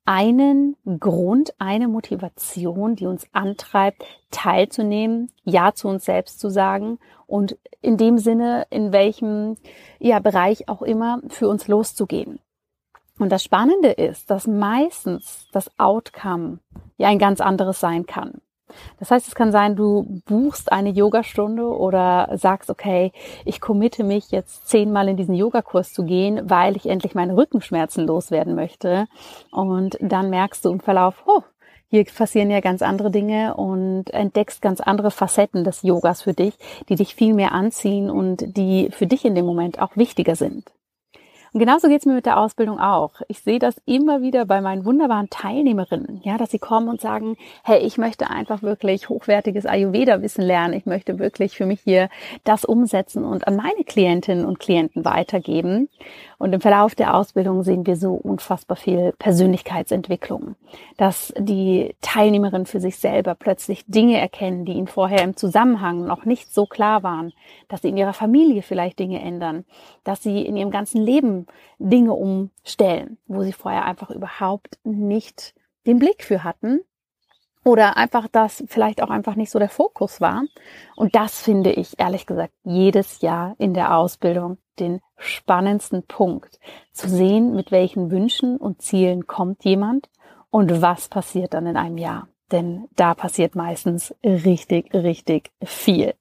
einen 0.04 0.76
Grund, 1.00 1.54
eine 1.58 1.88
Motivation, 1.88 2.96
die 2.96 3.06
uns 3.06 3.26
antreibt, 3.32 4.04
teilzunehmen, 4.30 5.30
Ja 5.44 5.74
zu 5.74 5.88
uns 5.88 6.04
selbst 6.04 6.40
zu 6.40 6.50
sagen 6.50 6.98
und 7.26 7.56
in 7.80 7.96
dem 7.96 8.18
Sinne, 8.18 8.66
in 8.70 8.92
welchem 8.92 9.56
ja, 9.98 10.18
Bereich 10.18 10.68
auch 10.68 10.82
immer, 10.82 11.20
für 11.28 11.48
uns 11.48 11.68
loszugehen. 11.68 12.38
Und 13.18 13.30
das 13.30 13.44
Spannende 13.44 13.92
ist, 13.92 14.30
dass 14.30 14.46
meistens 14.46 15.46
das 15.52 15.70
Outcome 15.78 16.58
ja 16.98 17.08
ein 17.08 17.18
ganz 17.18 17.40
anderes 17.40 17.80
sein 17.80 18.06
kann. 18.06 18.40
Das 18.98 19.10
heißt, 19.10 19.28
es 19.28 19.34
kann 19.34 19.52
sein, 19.52 19.76
du 19.76 20.20
buchst 20.26 20.72
eine 20.72 20.90
Yogastunde 20.90 21.66
oder 21.66 22.30
sagst, 22.34 22.70
okay, 22.70 23.12
ich 23.44 23.60
committe 23.60 24.04
mich 24.04 24.30
jetzt 24.30 24.68
zehnmal 24.68 25.08
in 25.08 25.16
diesen 25.16 25.34
Yogakurs 25.34 25.92
zu 25.92 26.04
gehen, 26.04 26.48
weil 26.48 26.76
ich 26.76 26.86
endlich 26.86 27.14
meine 27.14 27.36
Rückenschmerzen 27.36 28.06
loswerden 28.06 28.54
möchte. 28.54 29.06
Und 29.50 29.98
dann 30.00 30.30
merkst 30.30 30.64
du 30.64 30.70
im 30.70 30.80
Verlauf, 30.80 31.22
oh, 31.26 31.42
hier 31.88 32.04
passieren 32.04 32.50
ja 32.50 32.60
ganz 32.60 32.82
andere 32.82 33.10
Dinge 33.10 33.54
und 33.54 34.10
entdeckst 34.10 34.60
ganz 34.60 34.80
andere 34.80 35.10
Facetten 35.10 35.62
des 35.62 35.82
Yogas 35.82 36.22
für 36.22 36.32
dich, 36.32 36.54
die 36.88 36.96
dich 36.96 37.14
viel 37.14 37.34
mehr 37.34 37.52
anziehen 37.52 38.10
und 38.10 38.56
die 38.56 38.90
für 38.90 39.06
dich 39.06 39.24
in 39.24 39.34
dem 39.34 39.46
Moment 39.46 39.80
auch 39.80 39.96
wichtiger 39.96 40.34
sind. 40.34 40.72
Und 41.54 41.60
genauso 41.60 41.86
geht's 41.86 42.04
mir 42.04 42.14
mit 42.14 42.26
der 42.26 42.40
Ausbildung 42.40 42.80
auch. 42.80 43.12
Ich 43.28 43.38
sehe 43.38 43.60
das 43.60 43.76
immer 43.86 44.22
wieder 44.22 44.44
bei 44.44 44.60
meinen 44.60 44.84
wunderbaren 44.84 45.30
Teilnehmerinnen, 45.30 46.20
ja, 46.24 46.36
dass 46.36 46.50
sie 46.50 46.58
kommen 46.58 46.88
und 46.88 47.00
sagen, 47.00 47.36
hey, 47.62 47.78
ich 47.78 47.96
möchte 47.96 48.28
einfach 48.28 48.62
wirklich 48.62 49.08
hochwertiges 49.08 49.64
Ayurveda-Wissen 49.64 50.42
lernen. 50.42 50.74
Ich 50.74 50.84
möchte 50.84 51.20
wirklich 51.20 51.56
für 51.56 51.64
mich 51.64 51.80
hier 51.80 52.08
das 52.42 52.64
umsetzen 52.64 53.24
und 53.24 53.46
an 53.46 53.54
meine 53.54 53.84
Klientinnen 53.84 54.46
und 54.46 54.58
Klienten 54.58 55.04
weitergeben. 55.04 55.88
Und 56.44 56.52
im 56.52 56.60
Verlauf 56.60 56.94
der 56.94 57.14
Ausbildung 57.14 57.62
sehen 57.62 57.86
wir 57.86 57.96
so 57.96 58.12
unfassbar 58.12 58.76
viel 58.76 59.14
Persönlichkeitsentwicklung, 59.18 60.56
dass 60.98 61.32
die 61.38 61.96
Teilnehmerinnen 62.02 62.66
für 62.66 62.80
sich 62.80 62.98
selber 62.98 63.34
plötzlich 63.34 63.82
Dinge 63.86 64.20
erkennen, 64.20 64.66
die 64.66 64.74
ihnen 64.74 64.86
vorher 64.86 65.22
im 65.22 65.38
Zusammenhang 65.38 66.04
noch 66.04 66.26
nicht 66.26 66.52
so 66.52 66.66
klar 66.66 67.02
waren, 67.02 67.32
dass 67.68 67.80
sie 67.80 67.88
in 67.88 67.96
ihrer 67.96 68.12
Familie 68.12 68.60
vielleicht 68.60 68.98
Dinge 68.98 69.22
ändern, 69.22 69.64
dass 70.04 70.22
sie 70.22 70.44
in 70.44 70.58
ihrem 70.58 70.70
ganzen 70.70 71.00
Leben 71.00 71.46
Dinge 71.78 72.12
umstellen, 72.12 73.16
wo 73.26 73.42
sie 73.42 73.54
vorher 73.54 73.86
einfach 73.86 74.10
überhaupt 74.10 74.78
nicht 74.84 75.54
den 75.86 75.98
Blick 75.98 76.24
für 76.24 76.44
hatten 76.44 76.80
oder 77.64 77.96
einfach 77.96 78.28
das 78.30 78.62
vielleicht 78.68 79.02
auch 79.02 79.10
einfach 79.10 79.34
nicht 79.34 79.50
so 79.50 79.58
der 79.58 79.68
Fokus 79.68 80.20
war. 80.20 80.42
Und 80.96 81.14
das 81.14 81.40
finde 81.40 81.72
ich 81.72 81.98
ehrlich 81.98 82.26
gesagt 82.26 82.52
jedes 82.62 83.20
Jahr 83.22 83.54
in 83.58 83.74
der 83.74 83.96
Ausbildung 83.96 84.58
den 84.78 85.00
spannendsten 85.16 86.02
Punkt, 86.02 86.58
zu 86.92 87.08
sehen, 87.08 87.54
mit 87.54 87.70
welchen 87.70 88.10
Wünschen 88.10 88.56
und 88.56 88.82
Zielen 88.82 89.26
kommt 89.26 89.64
jemand 89.64 90.10
und 90.50 90.82
was 90.82 91.08
passiert 91.08 91.54
dann 91.54 91.66
in 91.66 91.76
einem 91.76 91.98
Jahr. 91.98 92.28
Denn 92.52 92.88
da 92.96 93.14
passiert 93.14 93.54
meistens 93.54 94.14
richtig, 94.22 94.92
richtig 94.92 95.50
viel. 95.62 96.14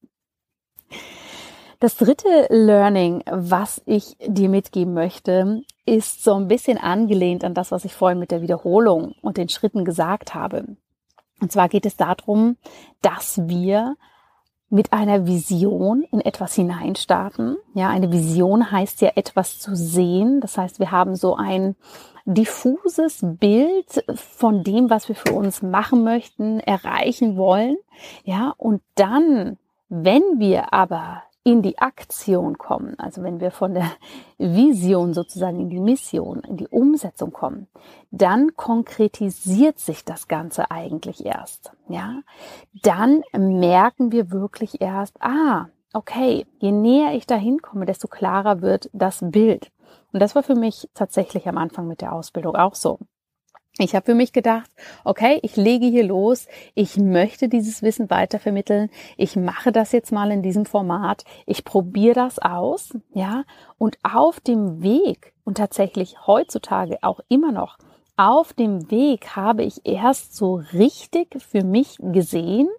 Das 1.79 1.97
dritte 1.97 2.47
Learning, 2.49 3.23
was 3.29 3.81
ich 3.85 4.15
dir 4.25 4.47
mitgeben 4.47 4.93
möchte, 4.93 5.63
ist 5.85 6.23
so 6.23 6.35
ein 6.35 6.47
bisschen 6.47 6.77
angelehnt 6.77 7.43
an 7.43 7.53
das, 7.53 7.71
was 7.71 7.83
ich 7.83 7.93
vorhin 7.93 8.19
mit 8.19 8.31
der 8.31 8.41
Wiederholung 8.41 9.15
und 9.21 9.35
den 9.35 9.49
Schritten 9.49 9.83
gesagt 9.83 10.33
habe. 10.33 10.77
Und 11.43 11.51
zwar 11.51 11.67
geht 11.67 11.85
es 11.85 11.97
darum, 11.97 12.55
dass 13.01 13.49
wir 13.49 13.97
mit 14.69 14.93
einer 14.93 15.27
Vision 15.27 16.03
in 16.03 16.21
etwas 16.21 16.55
hineinstarten. 16.55 17.57
Ja, 17.73 17.89
eine 17.89 18.13
Vision 18.13 18.71
heißt 18.71 19.01
ja 19.01 19.11
etwas 19.15 19.59
zu 19.59 19.75
sehen. 19.75 20.39
Das 20.39 20.57
heißt, 20.57 20.79
wir 20.79 20.91
haben 20.91 21.17
so 21.17 21.35
ein 21.35 21.75
diffuses 22.23 23.19
Bild 23.21 24.05
von 24.15 24.63
dem, 24.63 24.89
was 24.89 25.09
wir 25.09 25.15
für 25.17 25.33
uns 25.33 25.61
machen 25.61 26.05
möchten, 26.05 26.61
erreichen 26.61 27.35
wollen. 27.35 27.75
Ja, 28.23 28.53
und 28.55 28.81
dann, 28.95 29.57
wenn 29.89 30.23
wir 30.39 30.73
aber 30.73 31.23
in 31.43 31.61
die 31.61 31.77
Aktion 31.79 32.57
kommen, 32.57 32.97
also 32.97 33.21
wenn 33.21 33.41
wir 33.41 33.51
von 33.51 33.73
der 33.73 33.91
Vision 34.37 35.13
sozusagen 35.13 35.59
in 35.59 35.69
die 35.69 35.79
Mission, 35.79 36.39
in 36.41 36.57
die 36.57 36.67
Umsetzung 36.67 37.33
kommen, 37.33 37.67
dann 38.11 38.55
konkretisiert 38.55 39.79
sich 39.79 40.05
das 40.05 40.27
Ganze 40.27 40.71
eigentlich 40.71 41.25
erst. 41.25 41.73
Ja, 41.89 42.21
dann 42.81 43.23
merken 43.37 44.11
wir 44.11 44.31
wirklich 44.31 44.79
erst, 44.81 45.21
ah, 45.21 45.67
okay, 45.93 46.45
je 46.59 46.71
näher 46.71 47.13
ich 47.13 47.27
dahin 47.27 47.61
komme, 47.61 47.85
desto 47.85 48.07
klarer 48.07 48.61
wird 48.61 48.89
das 48.93 49.19
Bild. 49.21 49.71
Und 50.13 50.21
das 50.21 50.35
war 50.35 50.43
für 50.43 50.55
mich 50.55 50.89
tatsächlich 50.93 51.47
am 51.47 51.57
Anfang 51.57 51.87
mit 51.87 52.01
der 52.01 52.13
Ausbildung 52.13 52.55
auch 52.55 52.75
so. 52.75 52.99
Ich 53.79 53.95
habe 53.95 54.05
für 54.05 54.15
mich 54.15 54.33
gedacht, 54.33 54.69
okay, 55.03 55.39
ich 55.41 55.55
lege 55.55 55.87
hier 55.87 56.03
los, 56.03 56.47
ich 56.75 56.97
möchte 56.97 57.49
dieses 57.49 57.81
Wissen 57.81 58.09
weitervermitteln, 58.11 58.91
ich 59.17 59.35
mache 59.35 59.71
das 59.71 59.91
jetzt 59.91 60.11
mal 60.11 60.31
in 60.31 60.43
diesem 60.43 60.65
Format, 60.65 61.23
ich 61.47 61.65
probiere 61.65 62.13
das 62.13 62.37
aus, 62.37 62.95
ja, 63.13 63.45
und 63.79 63.97
auf 64.03 64.39
dem 64.39 64.83
Weg 64.83 65.33
und 65.43 65.57
tatsächlich 65.57 66.27
heutzutage 66.27 66.99
auch 67.01 67.19
immer 67.29 67.51
noch 67.51 67.77
auf 68.15 68.53
dem 68.53 68.91
Weg 68.91 69.35
habe 69.35 69.63
ich 69.63 69.85
erst 69.85 70.35
so 70.35 70.61
richtig 70.73 71.41
für 71.41 71.63
mich 71.63 71.97
gesehen 71.99 72.69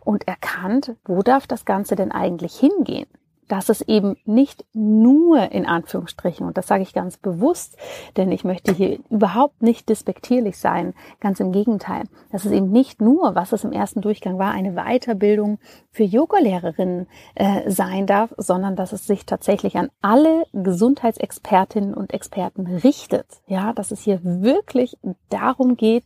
und 0.00 0.26
erkannt, 0.26 0.96
wo 1.04 1.22
darf 1.22 1.46
das 1.46 1.66
Ganze 1.66 1.96
denn 1.96 2.12
eigentlich 2.12 2.56
hingehen? 2.58 3.06
Dass 3.50 3.68
es 3.68 3.80
eben 3.82 4.16
nicht 4.24 4.64
nur 4.72 5.50
in 5.50 5.66
Anführungsstrichen, 5.66 6.46
und 6.46 6.56
das 6.56 6.68
sage 6.68 6.84
ich 6.84 6.94
ganz 6.94 7.16
bewusst, 7.16 7.76
denn 8.16 8.30
ich 8.30 8.44
möchte 8.44 8.72
hier 8.72 9.00
überhaupt 9.10 9.60
nicht 9.60 9.88
despektierlich 9.88 10.56
sein, 10.56 10.94
ganz 11.18 11.40
im 11.40 11.50
Gegenteil, 11.50 12.04
dass 12.30 12.44
es 12.44 12.52
eben 12.52 12.70
nicht 12.70 13.00
nur, 13.00 13.34
was 13.34 13.52
es 13.52 13.64
im 13.64 13.72
ersten 13.72 14.02
Durchgang 14.02 14.38
war, 14.38 14.52
eine 14.52 14.74
Weiterbildung 14.74 15.58
für 15.90 16.04
Yogalehrerinnen 16.04 17.08
äh, 17.34 17.68
sein 17.68 18.06
darf, 18.06 18.32
sondern 18.36 18.76
dass 18.76 18.92
es 18.92 19.06
sich 19.06 19.26
tatsächlich 19.26 19.76
an 19.76 19.90
alle 20.00 20.44
Gesundheitsexpertinnen 20.52 21.92
und 21.92 22.14
Experten 22.14 22.68
richtet. 22.68 23.26
Ja, 23.48 23.72
dass 23.72 23.90
es 23.90 24.00
hier 24.00 24.20
wirklich 24.22 24.96
darum 25.28 25.76
geht, 25.76 26.04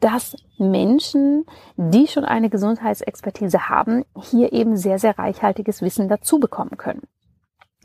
dass 0.00 0.36
Menschen, 0.58 1.44
die 1.76 2.06
schon 2.06 2.24
eine 2.24 2.50
Gesundheitsexpertise 2.50 3.68
haben, 3.68 4.04
hier 4.20 4.52
eben 4.52 4.76
sehr, 4.76 4.98
sehr 4.98 5.18
reichhaltiges 5.18 5.82
Wissen 5.82 6.08
dazu 6.08 6.38
bekommen 6.38 6.76
können. 6.76 7.02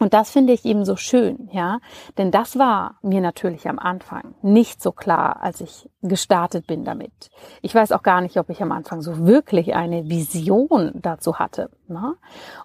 Und 0.01 0.15
das 0.15 0.31
finde 0.31 0.51
ich 0.51 0.65
eben 0.65 0.83
so 0.83 0.95
schön, 0.95 1.47
ja, 1.51 1.79
denn 2.17 2.31
das 2.31 2.57
war 2.57 2.95
mir 3.03 3.21
natürlich 3.21 3.69
am 3.69 3.77
Anfang 3.77 4.33
nicht 4.41 4.81
so 4.81 4.91
klar, 4.91 5.43
als 5.43 5.61
ich 5.61 5.87
gestartet 6.01 6.65
bin 6.65 6.83
damit. 6.83 7.29
Ich 7.61 7.75
weiß 7.75 7.91
auch 7.91 8.01
gar 8.01 8.21
nicht, 8.21 8.37
ob 8.37 8.49
ich 8.49 8.63
am 8.63 8.71
Anfang 8.71 9.03
so 9.03 9.27
wirklich 9.27 9.75
eine 9.75 10.09
Vision 10.09 10.91
dazu 10.95 11.37
hatte. 11.37 11.69
Ne? 11.87 12.15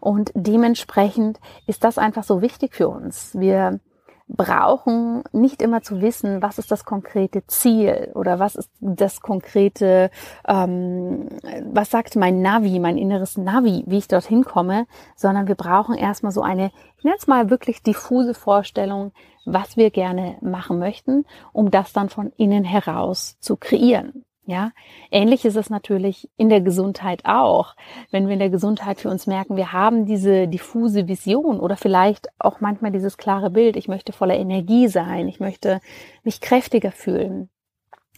Und 0.01 0.33
dementsprechend 0.35 1.39
ist 1.67 1.85
das 1.85 1.99
einfach 1.99 2.25
so 2.25 2.41
wichtig 2.41 2.75
für 2.75 2.89
uns. 2.89 3.39
Wir 3.39 3.81
brauchen 4.29 5.23
nicht 5.33 5.63
immer 5.63 5.83
zu 5.83 6.01
wissen, 6.01 6.43
was 6.43 6.59
ist 6.59 6.71
das 6.71 6.85
konkrete 6.85 7.47
Ziel 7.47 8.11
oder 8.15 8.39
was 8.39 8.57
ist 8.57 8.71
das 8.81 9.21
konkrete, 9.21 10.11
ähm, 10.47 11.29
was 11.65 11.91
sagt 11.91 12.17
mein 12.17 12.43
Navi, 12.43 12.81
mein 12.81 12.99
inneres 12.99 13.37
Navi, 13.37 13.85
wie 13.87 13.99
ich 13.99 14.09
dorthin 14.09 14.45
komme, 14.45 14.87
sondern 15.15 15.47
wir 15.47 15.55
brauchen 15.55 15.95
erstmal 15.95 16.33
so 16.33 16.43
eine, 16.43 16.73
ich 16.99 17.05
nenne 17.05 17.17
es 17.19 17.27
mal 17.27 17.51
wirklich 17.51 17.83
diffuse 17.83 18.35
Vorstellung, 18.35 19.13
was 19.45 19.77
wir 19.77 19.91
gerne 19.91 20.37
machen 20.41 20.79
möchten, 20.79 21.25
um 21.53 21.71
das 21.71 21.93
dann 21.93 22.09
von 22.09 22.33
innen 22.37 22.65
heraus 22.65 23.37
zu 23.41 23.57
kreieren. 23.57 24.25
Ja, 24.49 24.71
ähnlich 25.11 25.45
ist 25.45 25.57
es 25.57 25.71
natürlich 25.71 26.31
in 26.37 26.49
der 26.49 26.61
Gesundheit 26.61 27.25
auch. 27.25 27.75
Wenn 28.13 28.27
wir 28.27 28.35
in 28.35 28.39
der 28.39 28.49
Gesundheit 28.49 29.01
für 29.01 29.11
uns 29.11 29.27
merken, 29.27 29.57
wir 29.57 29.73
haben 29.73 30.07
diese 30.07 30.47
diffuse 30.47 31.09
Vision 31.09 31.59
oder 31.59 31.77
vielleicht 31.77 32.29
auch 32.39 32.61
manchmal 32.61 32.93
dieses 32.93 33.17
klare 33.17 33.51
Bild, 33.51 33.77
ich 33.77 33.89
möchte 33.89 34.13
voller 34.13 34.37
Energie 34.37 34.87
sein, 34.87 35.27
ich 35.27 35.41
möchte 35.41 35.81
mich 36.23 36.41
kräftiger 36.41 36.93
fühlen 36.93 37.51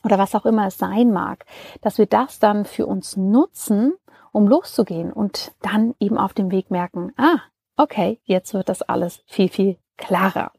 oder 0.04 0.18
was 0.18 0.34
auch 0.34 0.44
immer 0.44 0.66
es 0.66 0.76
sein 0.76 1.12
mag, 1.12 1.46
dass 1.80 1.96
wir 1.96 2.04
das 2.04 2.38
dann 2.38 2.66
für 2.66 2.86
uns 2.86 3.16
nutzen, 3.16 3.94
um 4.30 4.46
loszugehen 4.46 5.10
und 5.10 5.52
dann 5.62 5.94
eben 5.98 6.18
auf 6.18 6.34
dem 6.34 6.50
Weg 6.50 6.70
merken, 6.70 7.12
ah, 7.16 7.40
okay, 7.78 8.20
jetzt 8.24 8.52
wird 8.52 8.68
das 8.68 8.82
alles 8.82 9.22
viel, 9.26 9.48
viel 9.48 9.78
klarer. 9.96 10.52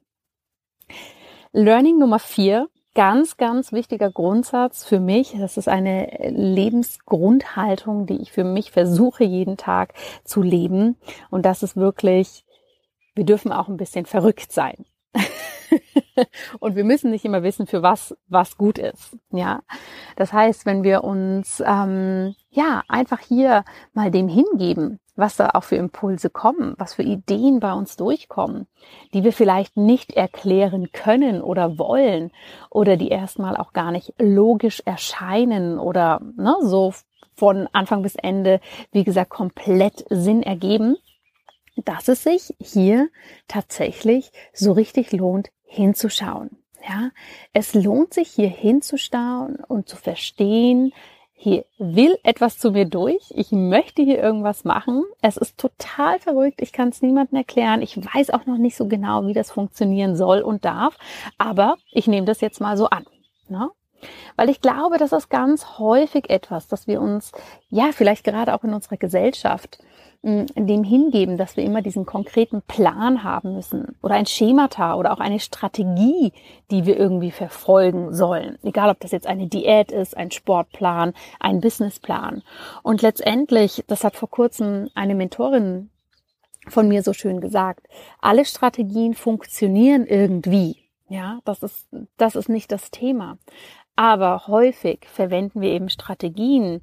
Learning 1.51 1.99
Nummer 1.99 2.17
vier 2.17 2.69
ganz, 3.00 3.38
ganz 3.38 3.72
wichtiger 3.72 4.12
Grundsatz 4.12 4.84
für 4.84 5.00
mich. 5.00 5.34
Das 5.39 5.56
ist 5.56 5.70
eine 5.70 6.10
Lebensgrundhaltung, 6.32 8.06
die 8.06 8.22
ich 8.22 8.34
für 8.34 8.44
mich 8.44 8.72
versuche 8.72 9.24
jeden 9.24 9.56
Tag 9.56 9.94
zu 10.25 10.41
leben. 10.41 10.98
Und 11.29 11.46
das 11.46 11.63
ist 11.63 11.77
wirklich, 11.77 12.44
wir 13.15 13.24
dürfen 13.24 13.53
auch 13.53 13.70
ein 13.70 13.77
bisschen 13.77 14.06
verrückt 14.06 14.51
sein. 14.51 14.84
und 16.60 16.75
wir 16.75 16.84
müssen 16.84 17.12
nicht 17.12 17.25
immer 17.25 17.44
wissen, 17.44 17.68
für 17.68 17.82
was 17.82 18.16
was 18.28 18.58
gut 18.58 18.78
ist. 18.78 19.18
Ja, 19.32 19.62
das 20.16 20.34
heißt, 20.34 20.66
wenn 20.66 20.84
wir 20.84 21.04
uns 21.04 21.63
ähm, 21.66 22.36
ja 22.50 22.84
einfach 22.88 23.20
hier 23.20 23.63
mal 23.94 24.12
dem 24.12 24.28
hingeben, 24.28 25.00
was 25.16 25.36
da 25.36 25.50
auch 25.54 25.63
für 25.63 25.75
Impulse 25.75 26.30
kommen, 26.30 26.75
was 26.78 26.94
für 26.94 27.04
Ideen 27.04 27.60
bei 27.60 27.74
uns 27.74 27.98
durchkommen, 27.98 28.68
die 29.13 29.24
wir 29.24 29.34
vielleicht 29.34 29.78
nicht 29.78 30.13
erklären 30.13 30.92
können 30.92 31.42
oder 31.42 31.78
wollen 31.78 32.32
oder 32.70 32.98
die 32.98 33.10
erstmal 33.10 33.58
auch 33.58 33.74
gar 33.74 33.92
nicht 33.92 34.13
logisch 34.18 34.82
erscheinen 34.86 35.78
oder 35.78 36.22
ne, 36.38 36.56
so 36.62 36.94
von 37.36 37.68
Anfang 37.72 38.01
bis 38.01 38.16
Ende, 38.16 38.60
wie 38.92 39.04
gesagt, 39.04 39.30
komplett 39.30 40.06
Sinn 40.10 40.44
ergeben, 40.44 40.98
dass 41.86 42.07
es 42.07 42.24
sich 42.24 42.53
hier 42.59 43.09
tatsächlich 43.48 44.31
so 44.53 44.71
richtig 44.71 45.12
lohnt, 45.12 45.50
hinzuschauen. 45.65 46.51
Ja, 46.88 47.12
es 47.53 47.74
lohnt 47.74 48.13
sich 48.13 48.29
hier 48.29 48.48
hinzuschauen 48.48 49.57
und 49.67 49.89
zu 49.89 49.98
verstehen, 49.98 50.93
hier 51.41 51.63
will 51.77 52.17
etwas 52.24 52.57
zu 52.57 52.71
mir 52.71 52.83
durch, 52.83 53.31
ich 53.33 53.53
möchte 53.53 54.01
hier 54.01 54.21
irgendwas 54.21 54.65
machen. 54.65 55.05
Es 55.21 55.38
ist 55.38 55.57
total 55.57 56.19
verrückt, 56.19 56.62
ich 56.62 56.74
kann 56.74 56.89
es 56.89 57.01
niemandem 57.01 57.38
erklären. 57.38 57.81
Ich 57.81 57.95
weiß 57.95 58.31
auch 58.31 58.45
noch 58.45 58.57
nicht 58.57 58.75
so 58.75 58.88
genau, 58.88 59.25
wie 59.25 59.33
das 59.33 59.50
funktionieren 59.50 60.17
soll 60.17 60.41
und 60.41 60.65
darf, 60.65 60.98
aber 61.38 61.77
ich 61.91 62.07
nehme 62.07 62.25
das 62.25 62.41
jetzt 62.41 62.59
mal 62.59 62.75
so 62.75 62.89
an. 62.89 63.05
Ne? 63.48 63.69
Weil 64.36 64.50
ich 64.50 64.59
glaube, 64.59 64.98
das 64.98 65.13
ist 65.13 65.29
ganz 65.29 65.79
häufig 65.79 66.29
etwas, 66.29 66.67
dass 66.67 66.88
wir 66.88 67.00
uns, 67.00 67.31
ja, 67.69 67.91
vielleicht 67.93 68.25
gerade 68.25 68.53
auch 68.53 68.65
in 68.65 68.74
unserer 68.74 68.98
Gesellschaft, 68.98 69.79
dem 70.21 70.83
hingeben, 70.83 71.38
dass 71.38 71.55
wir 71.55 71.63
immer 71.63 71.81
diesen 71.81 72.05
konkreten 72.05 72.61
Plan 72.61 73.23
haben 73.23 73.53
müssen 73.53 73.95
oder 74.03 74.15
ein 74.15 74.25
Schemata 74.25 74.95
oder 74.95 75.13
auch 75.13 75.21
eine 75.21 75.39
Strategie, 75.39 76.33
die 76.71 76.85
wir 76.85 76.97
irgendwie 76.97 77.31
verfolgen 77.31 78.13
sollen. 78.13 78.57
Egal, 78.63 78.89
ob 78.89 78.99
das 78.99 79.11
jetzt 79.11 79.27
eine 79.27 79.47
Diät 79.47 79.93
ist, 79.93 80.17
ein 80.17 80.31
Sportplan, 80.31 81.13
ein 81.39 81.61
Businessplan. 81.61 82.43
Und 82.83 83.01
letztendlich, 83.01 83.85
das 83.88 84.03
hat 84.03 84.17
vor 84.17 84.29
kurzem 84.29 84.89
eine 84.93 85.15
Mentorin 85.15 85.89
von 86.67 86.89
mir 86.89 87.01
so 87.01 87.13
schön 87.13 87.39
gesagt, 87.39 87.88
alle 88.19 88.43
Strategien 88.43 89.13
funktionieren 89.13 90.05
irgendwie. 90.05 90.83
Ja, 91.07 91.39
das 91.43 91.63
ist, 91.63 91.88
das 92.17 92.35
ist 92.35 92.49
nicht 92.49 92.71
das 92.71 92.91
Thema. 92.91 93.38
Aber 94.00 94.48
häufig 94.48 95.06
verwenden 95.12 95.60
wir 95.60 95.72
eben 95.72 95.89
Strategien, 95.89 96.79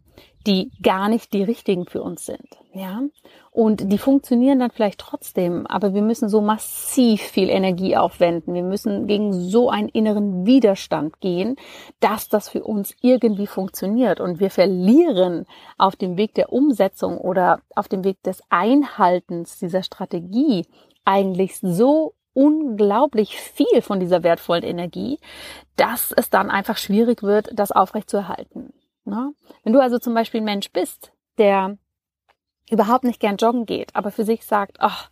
die 0.46 0.70
gar 0.82 1.08
nicht 1.08 1.32
die 1.32 1.42
richtigen 1.42 1.86
für 1.86 2.02
uns 2.02 2.26
sind. 2.26 2.46
Ja, 2.74 3.04
und 3.52 3.90
die 3.90 3.96
funktionieren 3.96 4.58
dann 4.58 4.70
vielleicht 4.70 5.00
trotzdem, 5.00 5.66
aber 5.66 5.94
wir 5.94 6.02
müssen 6.02 6.28
so 6.28 6.42
massiv 6.42 7.22
viel 7.22 7.48
Energie 7.48 7.96
aufwenden. 7.96 8.52
Wir 8.52 8.62
müssen 8.62 9.06
gegen 9.06 9.32
so 9.32 9.70
einen 9.70 9.88
inneren 9.88 10.44
Widerstand 10.44 11.18
gehen, 11.20 11.56
dass 12.00 12.28
das 12.28 12.50
für 12.50 12.62
uns 12.62 12.94
irgendwie 13.00 13.46
funktioniert. 13.46 14.20
Und 14.20 14.38
wir 14.38 14.50
verlieren 14.50 15.46
auf 15.78 15.96
dem 15.96 16.18
Weg 16.18 16.34
der 16.34 16.52
Umsetzung 16.52 17.16
oder 17.16 17.60
auf 17.74 17.88
dem 17.88 18.04
Weg 18.04 18.22
des 18.24 18.42
Einhaltens 18.50 19.58
dieser 19.58 19.82
Strategie 19.82 20.66
eigentlich 21.06 21.60
so 21.60 22.12
unglaublich 22.36 23.40
viel 23.40 23.80
von 23.80 23.98
dieser 23.98 24.22
wertvollen 24.22 24.62
Energie, 24.62 25.18
dass 25.76 26.12
es 26.12 26.28
dann 26.28 26.50
einfach 26.50 26.76
schwierig 26.76 27.22
wird, 27.22 27.48
das 27.54 27.72
aufrechtzuerhalten. 27.72 28.74
Ne? 29.04 29.32
Wenn 29.64 29.72
du 29.72 29.80
also 29.80 29.98
zum 29.98 30.12
Beispiel 30.12 30.42
ein 30.42 30.44
Mensch 30.44 30.70
bist, 30.70 31.12
der 31.38 31.78
überhaupt 32.70 33.04
nicht 33.04 33.20
gern 33.20 33.36
joggen 33.36 33.64
geht, 33.64 33.96
aber 33.96 34.10
für 34.10 34.24
sich 34.24 34.44
sagt, 34.44 34.76
ach, 34.80 35.10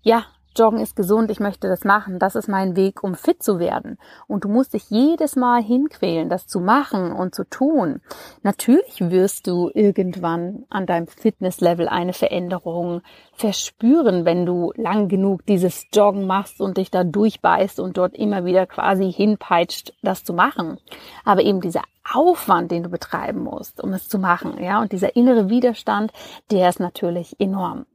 ja, 0.00 0.24
Joggen 0.56 0.80
ist 0.80 0.96
gesund, 0.96 1.30
ich 1.30 1.40
möchte 1.40 1.68
das 1.68 1.84
machen, 1.84 2.18
das 2.18 2.34
ist 2.34 2.48
mein 2.48 2.76
Weg, 2.76 3.02
um 3.02 3.14
fit 3.14 3.42
zu 3.42 3.58
werden. 3.58 3.98
Und 4.26 4.44
du 4.44 4.48
musst 4.48 4.74
dich 4.74 4.90
jedes 4.90 5.36
Mal 5.36 5.62
hinquälen, 5.62 6.28
das 6.28 6.46
zu 6.46 6.60
machen 6.60 7.12
und 7.12 7.34
zu 7.34 7.44
tun. 7.44 8.00
Natürlich 8.42 9.00
wirst 9.00 9.46
du 9.46 9.70
irgendwann 9.74 10.64
an 10.70 10.86
deinem 10.86 11.06
Fitnesslevel 11.06 11.88
eine 11.88 12.12
Veränderung 12.12 13.02
verspüren, 13.34 14.24
wenn 14.24 14.46
du 14.46 14.72
lang 14.76 15.08
genug 15.08 15.46
dieses 15.46 15.86
Joggen 15.92 16.26
machst 16.26 16.60
und 16.60 16.76
dich 16.76 16.90
da 16.90 17.04
durchbeißt 17.04 17.80
und 17.80 17.96
dort 17.96 18.14
immer 18.14 18.44
wieder 18.44 18.66
quasi 18.66 19.12
hinpeitscht, 19.12 19.92
das 20.02 20.24
zu 20.24 20.34
machen. 20.34 20.78
Aber 21.24 21.42
eben 21.42 21.60
dieser 21.60 21.82
Aufwand, 22.12 22.70
den 22.70 22.82
du 22.82 22.88
betreiben 22.88 23.42
musst, 23.42 23.82
um 23.82 23.92
es 23.92 24.08
zu 24.08 24.18
machen, 24.18 24.62
ja, 24.62 24.80
und 24.80 24.92
dieser 24.92 25.16
innere 25.16 25.48
Widerstand, 25.48 26.12
der 26.50 26.68
ist 26.68 26.80
natürlich 26.80 27.36
enorm. 27.38 27.86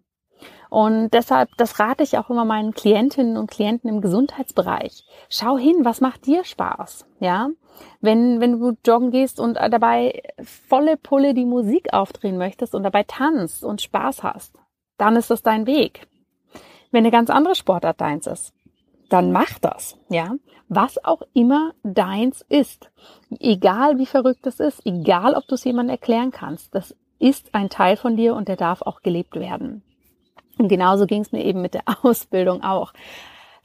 Und 0.70 1.12
deshalb, 1.12 1.50
das 1.58 1.80
rate 1.80 2.04
ich 2.04 2.18
auch 2.18 2.30
immer 2.30 2.46
meinen 2.46 2.74
Klientinnen 2.74 3.38
und 3.38 3.50
Klienten 3.50 3.90
im 3.90 4.02
Gesundheitsbereich. 4.02 5.06
Schau 5.30 5.58
hin, 5.58 5.78
was 5.84 6.02
macht 6.02 6.26
dir 6.26 6.44
Spaß? 6.44 7.06
Ja, 7.20 7.50
wenn, 8.02 8.42
wenn 8.42 8.60
du 8.60 8.78
joggen 8.86 9.12
gehst 9.12 9.40
und 9.40 9.56
dabei 9.56 10.22
volle 10.42 10.98
Pulle 10.98 11.34
die 11.34 11.46
Musik 11.46 11.94
aufdrehen 11.94 12.38
möchtest 12.38 12.76
und 12.76 12.84
dabei 12.84 13.04
tanzt 13.04 13.64
und 13.64 13.82
Spaß 13.82 14.24
hast, 14.24 14.58
dann 14.98 15.16
ist 15.16 15.30
das 15.30 15.44
dein 15.44 15.68
Weg. 15.68 16.08
Wenn 16.92 17.04
eine 17.04 17.12
ganz 17.12 17.30
andere 17.30 17.56
Sportart 17.56 18.02
deins 18.02 18.28
ist, 18.28 18.54
dann 19.10 19.32
mach 19.32 19.60
das, 19.60 19.98
ja. 20.10 20.36
Was 20.70 21.04
auch 21.06 21.22
immer 21.34 21.72
deins 21.84 22.46
ist. 22.50 22.92
Egal 23.40 23.98
wie 24.00 24.06
verrückt 24.06 24.46
es 24.48 24.60
ist, 24.60 24.86
egal 24.86 25.34
ob 25.34 25.48
du 25.48 25.56
es 25.56 25.64
jemandem 25.64 25.94
erklären 25.94 26.32
kannst, 26.32 26.76
das 26.76 26.94
ist 27.20 27.56
ein 27.56 27.70
Teil 27.70 27.96
von 27.96 28.18
dir 28.18 28.36
und 28.36 28.50
der 28.50 28.58
darf 28.58 28.82
auch 28.82 29.02
gelebt 29.02 29.36
werden. 29.36 29.82
Und 30.58 30.68
genauso 30.68 31.06
ging 31.06 31.22
es 31.22 31.32
mir 31.32 31.44
eben 31.44 31.62
mit 31.62 31.74
der 31.74 31.84
Ausbildung 32.04 32.64
auch. 32.64 32.94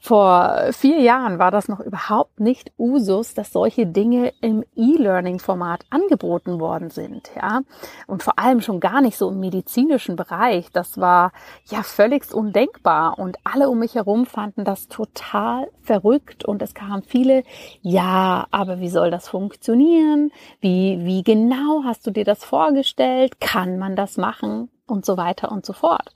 Vor 0.05 0.73
vier 0.73 0.99
Jahren 0.99 1.39
war 1.39 1.49
das 1.49 1.69
noch 1.69 1.79
überhaupt 1.79 2.41
nicht 2.41 2.73
Usus, 2.77 3.35
dass 3.35 3.53
solche 3.53 3.87
Dinge 3.87 4.33
im 4.41 4.65
E-Learning-Format 4.75 5.85
angeboten 5.89 6.59
worden 6.59 6.89
sind, 6.89 7.31
ja. 7.37 7.61
Und 8.05 8.21
vor 8.21 8.37
allem 8.37 8.59
schon 8.59 8.81
gar 8.81 8.99
nicht 8.99 9.17
so 9.17 9.29
im 9.29 9.39
medizinischen 9.39 10.17
Bereich. 10.17 10.69
Das 10.73 10.99
war 10.99 11.31
ja 11.67 11.83
völlig 11.83 12.33
undenkbar. 12.33 13.17
Und 13.17 13.37
alle 13.45 13.69
um 13.69 13.79
mich 13.79 13.95
herum 13.95 14.25
fanden 14.25 14.65
das 14.65 14.89
total 14.89 15.69
verrückt. 15.81 16.43
Und 16.43 16.61
es 16.61 16.73
kamen 16.73 17.03
viele, 17.03 17.45
ja, 17.81 18.45
aber 18.51 18.81
wie 18.81 18.89
soll 18.89 19.09
das 19.09 19.29
funktionieren? 19.29 20.33
Wie, 20.59 20.99
wie 21.05 21.23
genau 21.23 21.85
hast 21.85 22.05
du 22.05 22.11
dir 22.11 22.25
das 22.25 22.43
vorgestellt? 22.43 23.39
Kann 23.39 23.79
man 23.79 23.95
das 23.95 24.17
machen? 24.17 24.69
Und 24.85 25.05
so 25.05 25.15
weiter 25.15 25.49
und 25.49 25.65
so 25.65 25.71
fort. 25.71 26.11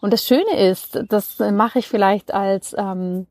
Und 0.00 0.12
das 0.12 0.26
Schöne 0.26 0.56
ist, 0.56 1.00
das 1.08 1.38
mache 1.38 1.80
ich 1.80 1.88
vielleicht 1.88 2.32
als 2.32 2.74
ähm, 2.78 3.26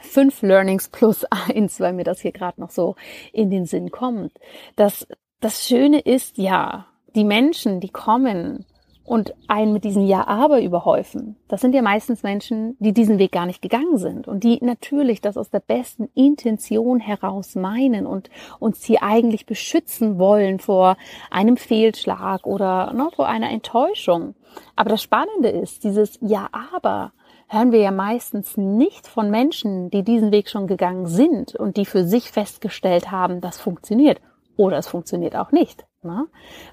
fünf 0.00 0.42
Learnings 0.42 0.88
plus 0.88 1.24
eins, 1.48 1.80
weil 1.80 1.92
mir 1.92 2.04
das 2.04 2.20
hier 2.20 2.32
gerade 2.32 2.60
noch 2.60 2.70
so 2.70 2.96
in 3.32 3.50
den 3.50 3.66
Sinn 3.66 3.90
kommt. 3.90 4.32
Das, 4.76 5.06
das 5.40 5.66
Schöne 5.66 6.00
ist 6.00 6.38
ja, 6.38 6.86
die 7.14 7.24
Menschen, 7.24 7.80
die 7.80 7.88
kommen 7.88 8.64
und 9.10 9.34
einen 9.48 9.72
mit 9.72 9.82
diesen 9.82 10.06
Ja-Aber 10.06 10.62
überhäufen. 10.62 11.34
Das 11.48 11.60
sind 11.60 11.74
ja 11.74 11.82
meistens 11.82 12.22
Menschen, 12.22 12.76
die 12.78 12.92
diesen 12.92 13.18
Weg 13.18 13.32
gar 13.32 13.44
nicht 13.44 13.60
gegangen 13.60 13.98
sind 13.98 14.28
und 14.28 14.44
die 14.44 14.64
natürlich 14.64 15.20
das 15.20 15.36
aus 15.36 15.50
der 15.50 15.58
besten 15.58 16.08
Intention 16.14 17.00
heraus 17.00 17.56
meinen 17.56 18.06
und 18.06 18.30
uns 18.60 18.84
hier 18.84 19.02
eigentlich 19.02 19.46
beschützen 19.46 20.20
wollen 20.20 20.60
vor 20.60 20.96
einem 21.28 21.56
Fehlschlag 21.56 22.46
oder 22.46 22.92
ne, 22.92 23.08
vor 23.16 23.26
einer 23.26 23.50
Enttäuschung. 23.50 24.36
Aber 24.76 24.90
das 24.90 25.02
Spannende 25.02 25.48
ist, 25.48 25.82
dieses 25.82 26.16
Ja-Aber 26.20 27.10
hören 27.48 27.72
wir 27.72 27.80
ja 27.80 27.90
meistens 27.90 28.56
nicht 28.56 29.08
von 29.08 29.28
Menschen, 29.28 29.90
die 29.90 30.04
diesen 30.04 30.30
Weg 30.30 30.48
schon 30.48 30.68
gegangen 30.68 31.08
sind 31.08 31.56
und 31.56 31.78
die 31.78 31.84
für 31.84 32.04
sich 32.04 32.30
festgestellt 32.30 33.10
haben, 33.10 33.40
das 33.40 33.58
funktioniert 33.58 34.20
oder 34.60 34.76
es 34.76 34.88
funktioniert 34.88 35.36
auch 35.36 35.52
nicht. 35.52 35.86
Ne? 36.02 36.26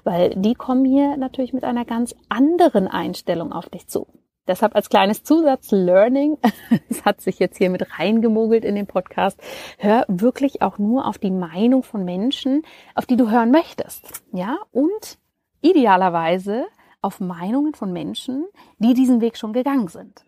Weil 0.04 0.34
die 0.36 0.54
kommen 0.54 0.84
hier 0.84 1.16
natürlich 1.16 1.54
mit 1.54 1.64
einer 1.64 1.86
ganz 1.86 2.14
anderen 2.28 2.86
Einstellung 2.86 3.50
auf 3.50 3.70
dich 3.70 3.88
zu. 3.88 4.06
Deshalb 4.46 4.74
als 4.74 4.90
kleines 4.90 5.24
Zusatz-Learning, 5.24 6.36
es 6.90 7.06
hat 7.06 7.22
sich 7.22 7.38
jetzt 7.38 7.56
hier 7.56 7.70
mit 7.70 7.98
reingemogelt 7.98 8.64
in 8.64 8.74
den 8.74 8.86
Podcast, 8.86 9.40
hör 9.78 10.04
wirklich 10.08 10.60
auch 10.60 10.78
nur 10.78 11.06
auf 11.06 11.16
die 11.16 11.30
Meinung 11.30 11.82
von 11.82 12.04
Menschen, 12.04 12.62
auf 12.94 13.06
die 13.06 13.16
du 13.16 13.30
hören 13.30 13.50
möchtest. 13.50 14.22
Ja, 14.32 14.58
und 14.70 15.18
idealerweise 15.62 16.66
auf 17.00 17.20
Meinungen 17.20 17.74
von 17.74 17.92
Menschen, 17.92 18.46
die 18.78 18.92
diesen 18.92 19.22
Weg 19.22 19.38
schon 19.38 19.54
gegangen 19.54 19.88
sind. 19.88 20.24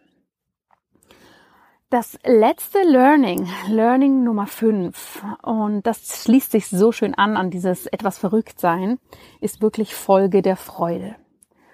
Das 1.90 2.16
letzte 2.24 2.84
Learning, 2.84 3.48
Learning 3.66 4.22
Nummer 4.22 4.46
5, 4.46 5.24
und 5.42 5.84
das 5.84 6.22
schließt 6.22 6.52
sich 6.52 6.68
so 6.68 6.92
schön 6.92 7.16
an 7.16 7.36
an 7.36 7.50
dieses 7.50 7.86
etwas 7.86 8.16
verrückt 8.16 8.60
sein, 8.60 9.00
ist 9.40 9.60
wirklich 9.60 9.96
Folge 9.96 10.40
der 10.40 10.54
Freude. 10.54 11.16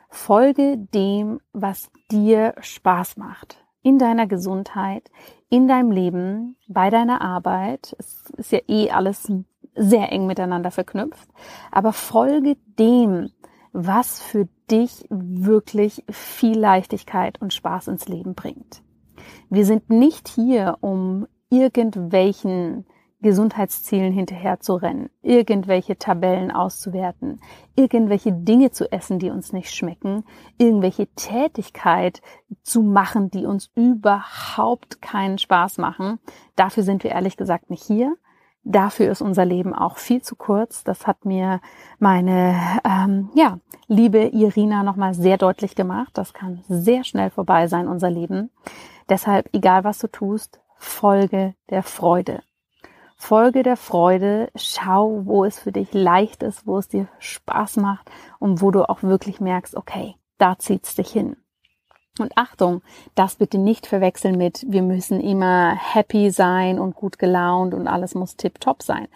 Folge 0.09 0.79
dem, 0.79 1.41
was 1.53 1.91
dir 2.11 2.55
Spaß 2.59 3.19
macht. 3.19 3.63
In 3.83 3.99
deiner 3.99 4.27
Gesundheit, 4.27 5.11
in 5.51 5.69
deinem 5.69 5.91
Leben, 5.91 6.57
bei 6.67 6.89
deiner 6.89 7.21
Arbeit. 7.21 7.95
Es 7.99 8.25
ist 8.39 8.53
ja 8.53 8.61
eh 8.69 8.91
alles 8.91 9.31
sehr 9.75 10.11
eng 10.13 10.27
miteinander 10.27 10.71
verknüpft. 10.71 11.29
Aber 11.71 11.93
folge 11.93 12.57
dem, 12.79 13.33
was 13.75 14.23
für 14.23 14.49
dich 14.71 15.05
wirklich 15.11 16.05
viel 16.09 16.59
Leichtigkeit 16.59 17.39
und 17.43 17.53
Spaß 17.53 17.89
ins 17.89 18.09
Leben 18.09 18.35
bringt. 18.35 18.83
Wir 19.51 19.65
sind 19.65 19.91
nicht 19.91 20.29
hier, 20.29 20.79
um 20.81 21.27
irgendwelchen 21.51 22.87
Gesundheitszielen 23.23 24.13
hinterher 24.13 24.61
zu 24.61 24.75
rennen, 24.75 25.09
irgendwelche 25.23 25.99
Tabellen 25.99 26.51
auszuwerten, 26.51 27.41
irgendwelche 27.75 28.33
Dinge 28.33 28.71
zu 28.71 28.93
essen, 28.93 29.19
die 29.19 29.31
uns 29.31 29.53
nicht 29.53 29.75
schmecken, 29.75 30.25
irgendwelche 30.59 31.07
Tätigkeit 31.15 32.21
zu 32.63 32.83
machen, 32.83 33.31
die 33.31 33.47
uns 33.47 33.71
überhaupt 33.75 35.01
keinen 35.01 35.39
Spaß 35.39 35.79
machen. 35.79 36.19
Dafür 36.57 36.83
sind 36.83 37.05
wir 37.05 37.13
ehrlich 37.13 37.37
gesagt 37.37 37.71
nicht 37.71 37.83
hier. 37.83 38.17
Dafür 38.69 39.11
ist 39.11 39.23
unser 39.23 39.45
Leben 39.45 39.75
auch 39.75 39.97
viel 39.97 40.23
zu 40.23 40.35
kurz. 40.37 40.85
Das 40.85 41.07
hat 41.07 41.25
mir 41.25 41.61
meine 41.99 42.57
ähm, 42.85 43.31
ja, 43.35 43.59
liebe 43.87 44.27
Irina 44.27 44.83
nochmal 44.83 45.15
sehr 45.15 45.39
deutlich 45.39 45.75
gemacht. 45.75 46.11
Das 46.15 46.35
kann 46.35 46.65
sehr 46.69 47.05
schnell 47.05 47.31
vorbei 47.31 47.69
sein, 47.69 47.89
unser 47.89 48.11
Leben. 48.11 48.51
Deshalb, 49.09 49.49
egal 49.53 49.85
was 49.85 49.99
du 49.99 50.09
tust, 50.09 50.61
folge 50.77 51.55
der 51.71 51.83
Freude. 51.83 52.43
Folge 53.17 53.63
der 53.63 53.77
Freude, 53.77 54.51
schau, 54.57 55.23
wo 55.25 55.45
es 55.45 55.59
für 55.59 55.73
dich 55.73 55.93
leicht 55.95 56.43
ist, 56.43 56.67
wo 56.67 56.79
es 56.79 56.89
dir 56.89 57.09
Spaß 57.19 57.77
macht 57.77 58.11
und 58.39 58.61
wo 58.61 58.71
du 58.71 58.89
auch 58.89 59.03
wirklich 59.03 59.41
merkst, 59.41 59.75
okay, 59.75 60.17
da 60.39 60.59
zieht's 60.59 60.95
dich 60.95 61.11
hin. 61.11 61.37
Und 62.19 62.33
Achtung, 62.37 62.83
das 63.15 63.37
bitte 63.37 63.59
nicht 63.59 63.87
verwechseln 63.87 64.39
mit, 64.39 64.65
wir 64.69 64.83
müssen 64.83 65.21
immer 65.21 65.75
happy 65.75 66.31
sein 66.31 66.79
und 66.79 66.95
gut 66.95 67.19
gelaunt 67.19 67.75
und 67.75 67.87
alles 67.87 68.15
muss 68.15 68.37
tipptopp 68.37 68.83
sein. 68.83 69.09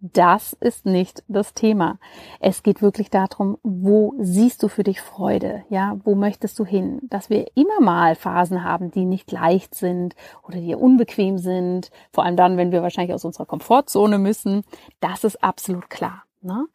Das 0.00 0.54
ist 0.54 0.84
nicht 0.84 1.22
das 1.28 1.54
Thema. 1.54 1.98
Es 2.40 2.62
geht 2.62 2.82
wirklich 2.82 3.10
darum, 3.10 3.58
wo 3.62 4.14
siehst 4.18 4.62
du 4.62 4.68
für 4.68 4.82
dich 4.82 5.00
Freude? 5.00 5.62
Ja, 5.68 5.96
wo 6.04 6.14
möchtest 6.14 6.58
du 6.58 6.64
hin? 6.64 7.00
Dass 7.02 7.30
wir 7.30 7.46
immer 7.54 7.80
mal 7.80 8.16
Phasen 8.16 8.64
haben, 8.64 8.90
die 8.90 9.04
nicht 9.04 9.30
leicht 9.30 9.74
sind 9.74 10.16
oder 10.46 10.58
die 10.58 10.74
unbequem 10.74 11.38
sind. 11.38 11.90
Vor 12.12 12.24
allem 12.24 12.36
dann, 12.36 12.56
wenn 12.56 12.72
wir 12.72 12.82
wahrscheinlich 12.82 13.14
aus 13.14 13.24
unserer 13.24 13.46
Komfortzone 13.46 14.18
müssen. 14.18 14.64
Das 15.00 15.24
ist 15.24 15.42
absolut 15.44 15.90
klar. 15.90 16.24
Ne? 16.40 16.66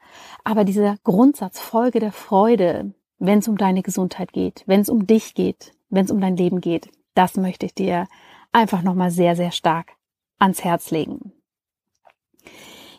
Aber 0.43 0.63
dieser 0.63 0.95
Grundsatz 1.03 1.59
Folge 1.59 1.99
der 1.99 2.11
Freude, 2.11 2.93
wenn 3.19 3.39
es 3.39 3.47
um 3.47 3.57
deine 3.57 3.83
Gesundheit 3.83 4.33
geht, 4.33 4.63
wenn 4.65 4.81
es 4.81 4.89
um 4.89 5.07
dich 5.07 5.33
geht, 5.33 5.73
wenn 5.89 6.05
es 6.05 6.11
um 6.11 6.19
dein 6.19 6.37
Leben 6.37 6.61
geht. 6.61 6.89
Das 7.15 7.37
möchte 7.37 7.65
ich 7.65 7.73
dir 7.73 8.07
einfach 8.51 8.81
nochmal 8.81 9.11
sehr, 9.11 9.35
sehr 9.35 9.51
stark 9.51 9.93
ans 10.39 10.63
Herz 10.63 10.91
legen. 10.91 11.31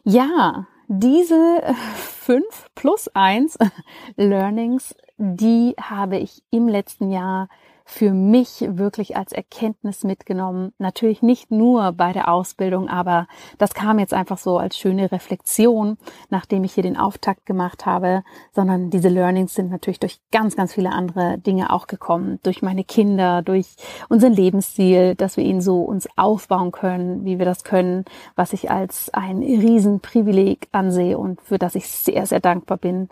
Ja, 0.05 0.67
diese 0.89 1.75
fünf 1.95 2.69
plus 2.75 3.09
eins 3.15 3.59
Learnings, 4.17 4.95
die 5.17 5.75
habe 5.81 6.19
ich 6.19 6.43
im 6.51 6.69
letzten 6.69 7.11
Jahr 7.11 7.49
für 7.85 8.13
mich 8.13 8.65
wirklich 8.67 9.17
als 9.17 9.33
Erkenntnis 9.33 10.05
mitgenommen. 10.05 10.73
Natürlich 10.79 11.23
nicht 11.23 11.51
nur 11.51 11.93
bei 11.93 12.13
der 12.13 12.29
Ausbildung, 12.29 12.89
aber 12.89 13.27
das 13.59 13.75
kam 13.75 13.99
jetzt 13.99 14.15
einfach 14.15 14.39
so 14.39 14.59
als 14.59 14.79
schöne 14.79 15.13
Reflexion, 15.13 15.99
nachdem 16.31 16.65
ich 16.65 16.73
hier 16.73 16.83
den 16.83 16.97
Auftakt 16.97 17.45
gemacht 17.45 17.85
habe, 17.85 18.25
sondern 18.53 18.89
diese 18.89 19.11
Learnings 19.11 19.55
sind 19.55 19.71
natürlich 19.71 20.01
durch 20.01 20.21
ganz, 20.33 20.57
ganz 20.57 20.73
viele 20.73 20.91
andere 20.91 21.37
Dinge 21.39 21.71
auch 21.71 21.87
gekommen. 21.87 22.41
Durch 22.43 22.63
meine 22.63 22.85
Kinder, 22.85 23.43
durch 23.43 23.77
unseren 24.09 24.33
Lebensstil, 24.33 25.15
dass 25.15 25.37
wir 25.37 25.45
ihn 25.45 25.61
so 25.61 25.83
uns 25.83 26.09
aufbauen 26.17 26.73
können, 26.73 27.25
wie 27.25 27.39
wir 27.39 27.45
das 27.45 27.65
können, 27.65 28.07
was 28.35 28.55
ich 28.55 28.71
als 28.71 29.13
ein 29.13 29.39
Riesenprivileg 29.39 30.69
ansehe 30.73 31.19
und 31.19 31.41
für 31.43 31.59
das 31.59 31.75
ich 31.75 31.89
sehr, 31.89 32.27
sehr 32.27 32.41
dankbar 32.41 32.79
bin. 32.79 33.09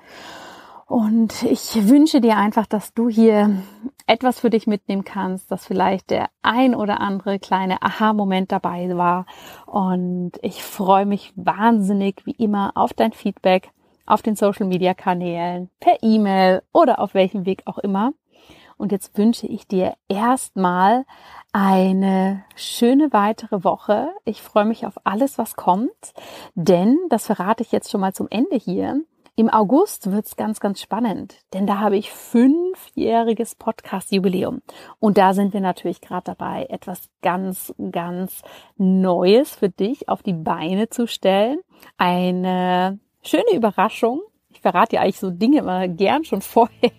Und 0.93 1.45
ich 1.45 1.89
wünsche 1.89 2.21
dir 2.21 2.37
einfach, 2.37 2.67
dass 2.67 2.93
du 2.93 3.09
hier 3.09 3.63
etwas 4.07 4.41
für 4.41 4.51
dich 4.51 4.67
mitnehmen 4.67 5.05
kannst, 5.05 5.51
dass 5.51 5.65
vielleicht 5.65 6.11
der 6.11 6.29
ein 6.43 6.75
oder 6.75 7.01
andere 7.01 7.39
kleine 7.39 7.81
Aha-Moment 7.81 8.53
dabei 8.53 8.95
war. 8.95 9.25
Und 9.65 10.33
ich 10.43 10.63
freue 10.63 11.07
mich 11.07 11.33
wahnsinnig, 11.35 12.27
wie 12.27 12.33
immer, 12.33 12.73
auf 12.75 12.93
dein 12.93 13.15
Feedback 13.15 13.71
auf 14.05 14.21
den 14.21 14.37
Social-Media-Kanälen, 14.37 15.71
per 15.81 15.97
E-Mail 16.03 16.61
oder 16.75 16.99
auf 16.99 17.15
welchem 17.15 17.47
Weg 17.47 17.63
auch 17.65 17.79
immer. 17.79 18.13
Und 18.77 18.93
jetzt 18.93 19.17
wünsche 19.17 19.47
ich 19.47 19.67
dir 19.67 19.95
erstmal 20.09 21.07
eine 21.55 22.45
schöne 22.55 23.15
weitere 23.15 23.65
Woche. 23.65 24.11
Ich 24.27 24.43
freue 24.43 24.67
mich 24.67 24.85
auf 24.85 24.99
alles, 25.05 25.39
was 25.39 25.57
kommt, 25.57 26.13
denn 26.55 26.99
das 27.09 27.25
verrate 27.25 27.63
ich 27.63 27.73
jetzt 27.73 27.91
schon 27.91 28.03
mal 28.03 28.13
zum 28.13 28.29
Ende 28.29 28.57
hier. 28.57 29.01
Im 29.35 29.49
August 29.49 30.11
wird's 30.13 30.37
ganz, 30.37 30.61
ganz 30.61 30.79
spannend, 30.79 31.37
denn 31.55 31.67
da 31.67 31.79
habe 31.79 31.97
ich 31.97 32.11
fünfjähriges 32.11 33.55
Podcast-Jubiläum. 33.55 34.61
Und 35.01 35.17
da 35.17 35.33
sind 35.33 35.55
wir 35.55 35.63
natürlich 35.63 36.03
gerade 36.03 36.25
dabei, 36.25 36.67
etwas 36.69 37.09
ganz, 37.23 37.75
ganz 37.91 38.43
Neues 38.77 39.55
für 39.55 39.71
dich 39.71 40.11
auf 40.11 40.23
die 40.23 40.35
Beine 40.35 40.91
zu 40.91 41.07
stellen. 41.07 41.61
Eine 41.97 42.99
schöne 43.23 43.55
Überraschung. 43.55 44.21
Ich 44.51 44.61
verrate 44.61 44.97
dir 44.97 45.01
eigentlich 45.01 45.19
so 45.19 45.31
Dinge 45.31 45.61
immer 45.61 45.89
gern 45.89 46.25
schon 46.25 46.43
vorher 46.43 46.91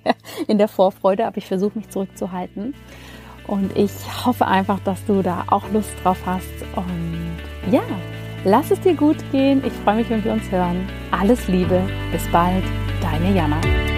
in 0.47 0.57
der 0.57 0.67
Vorfreude, 0.67 1.27
aber 1.27 1.37
ich 1.37 1.45
versuche 1.45 1.77
mich 1.77 1.89
zurückzuhalten. 1.89 2.73
Und 3.45 3.77
ich 3.77 3.91
hoffe 4.25 4.47
einfach, 4.47 4.79
dass 4.79 5.05
du 5.05 5.21
da 5.21 5.45
auch 5.51 5.69
Lust 5.71 5.91
drauf 6.03 6.17
hast. 6.25 6.49
Und 6.75 7.37
ja, 7.69 7.83
Lass 8.45 8.71
es 8.71 8.81
dir 8.81 8.93
gut 8.93 9.17
gehen. 9.31 9.63
Ich 9.65 9.73
freue 9.83 9.95
mich, 9.95 10.09
wenn 10.09 10.23
wir 10.23 10.33
uns 10.33 10.51
hören. 10.51 10.87
Alles 11.11 11.47
Liebe. 11.47 11.81
Bis 12.11 12.23
bald. 12.31 12.63
Deine 13.01 13.33
Jana. 13.35 13.92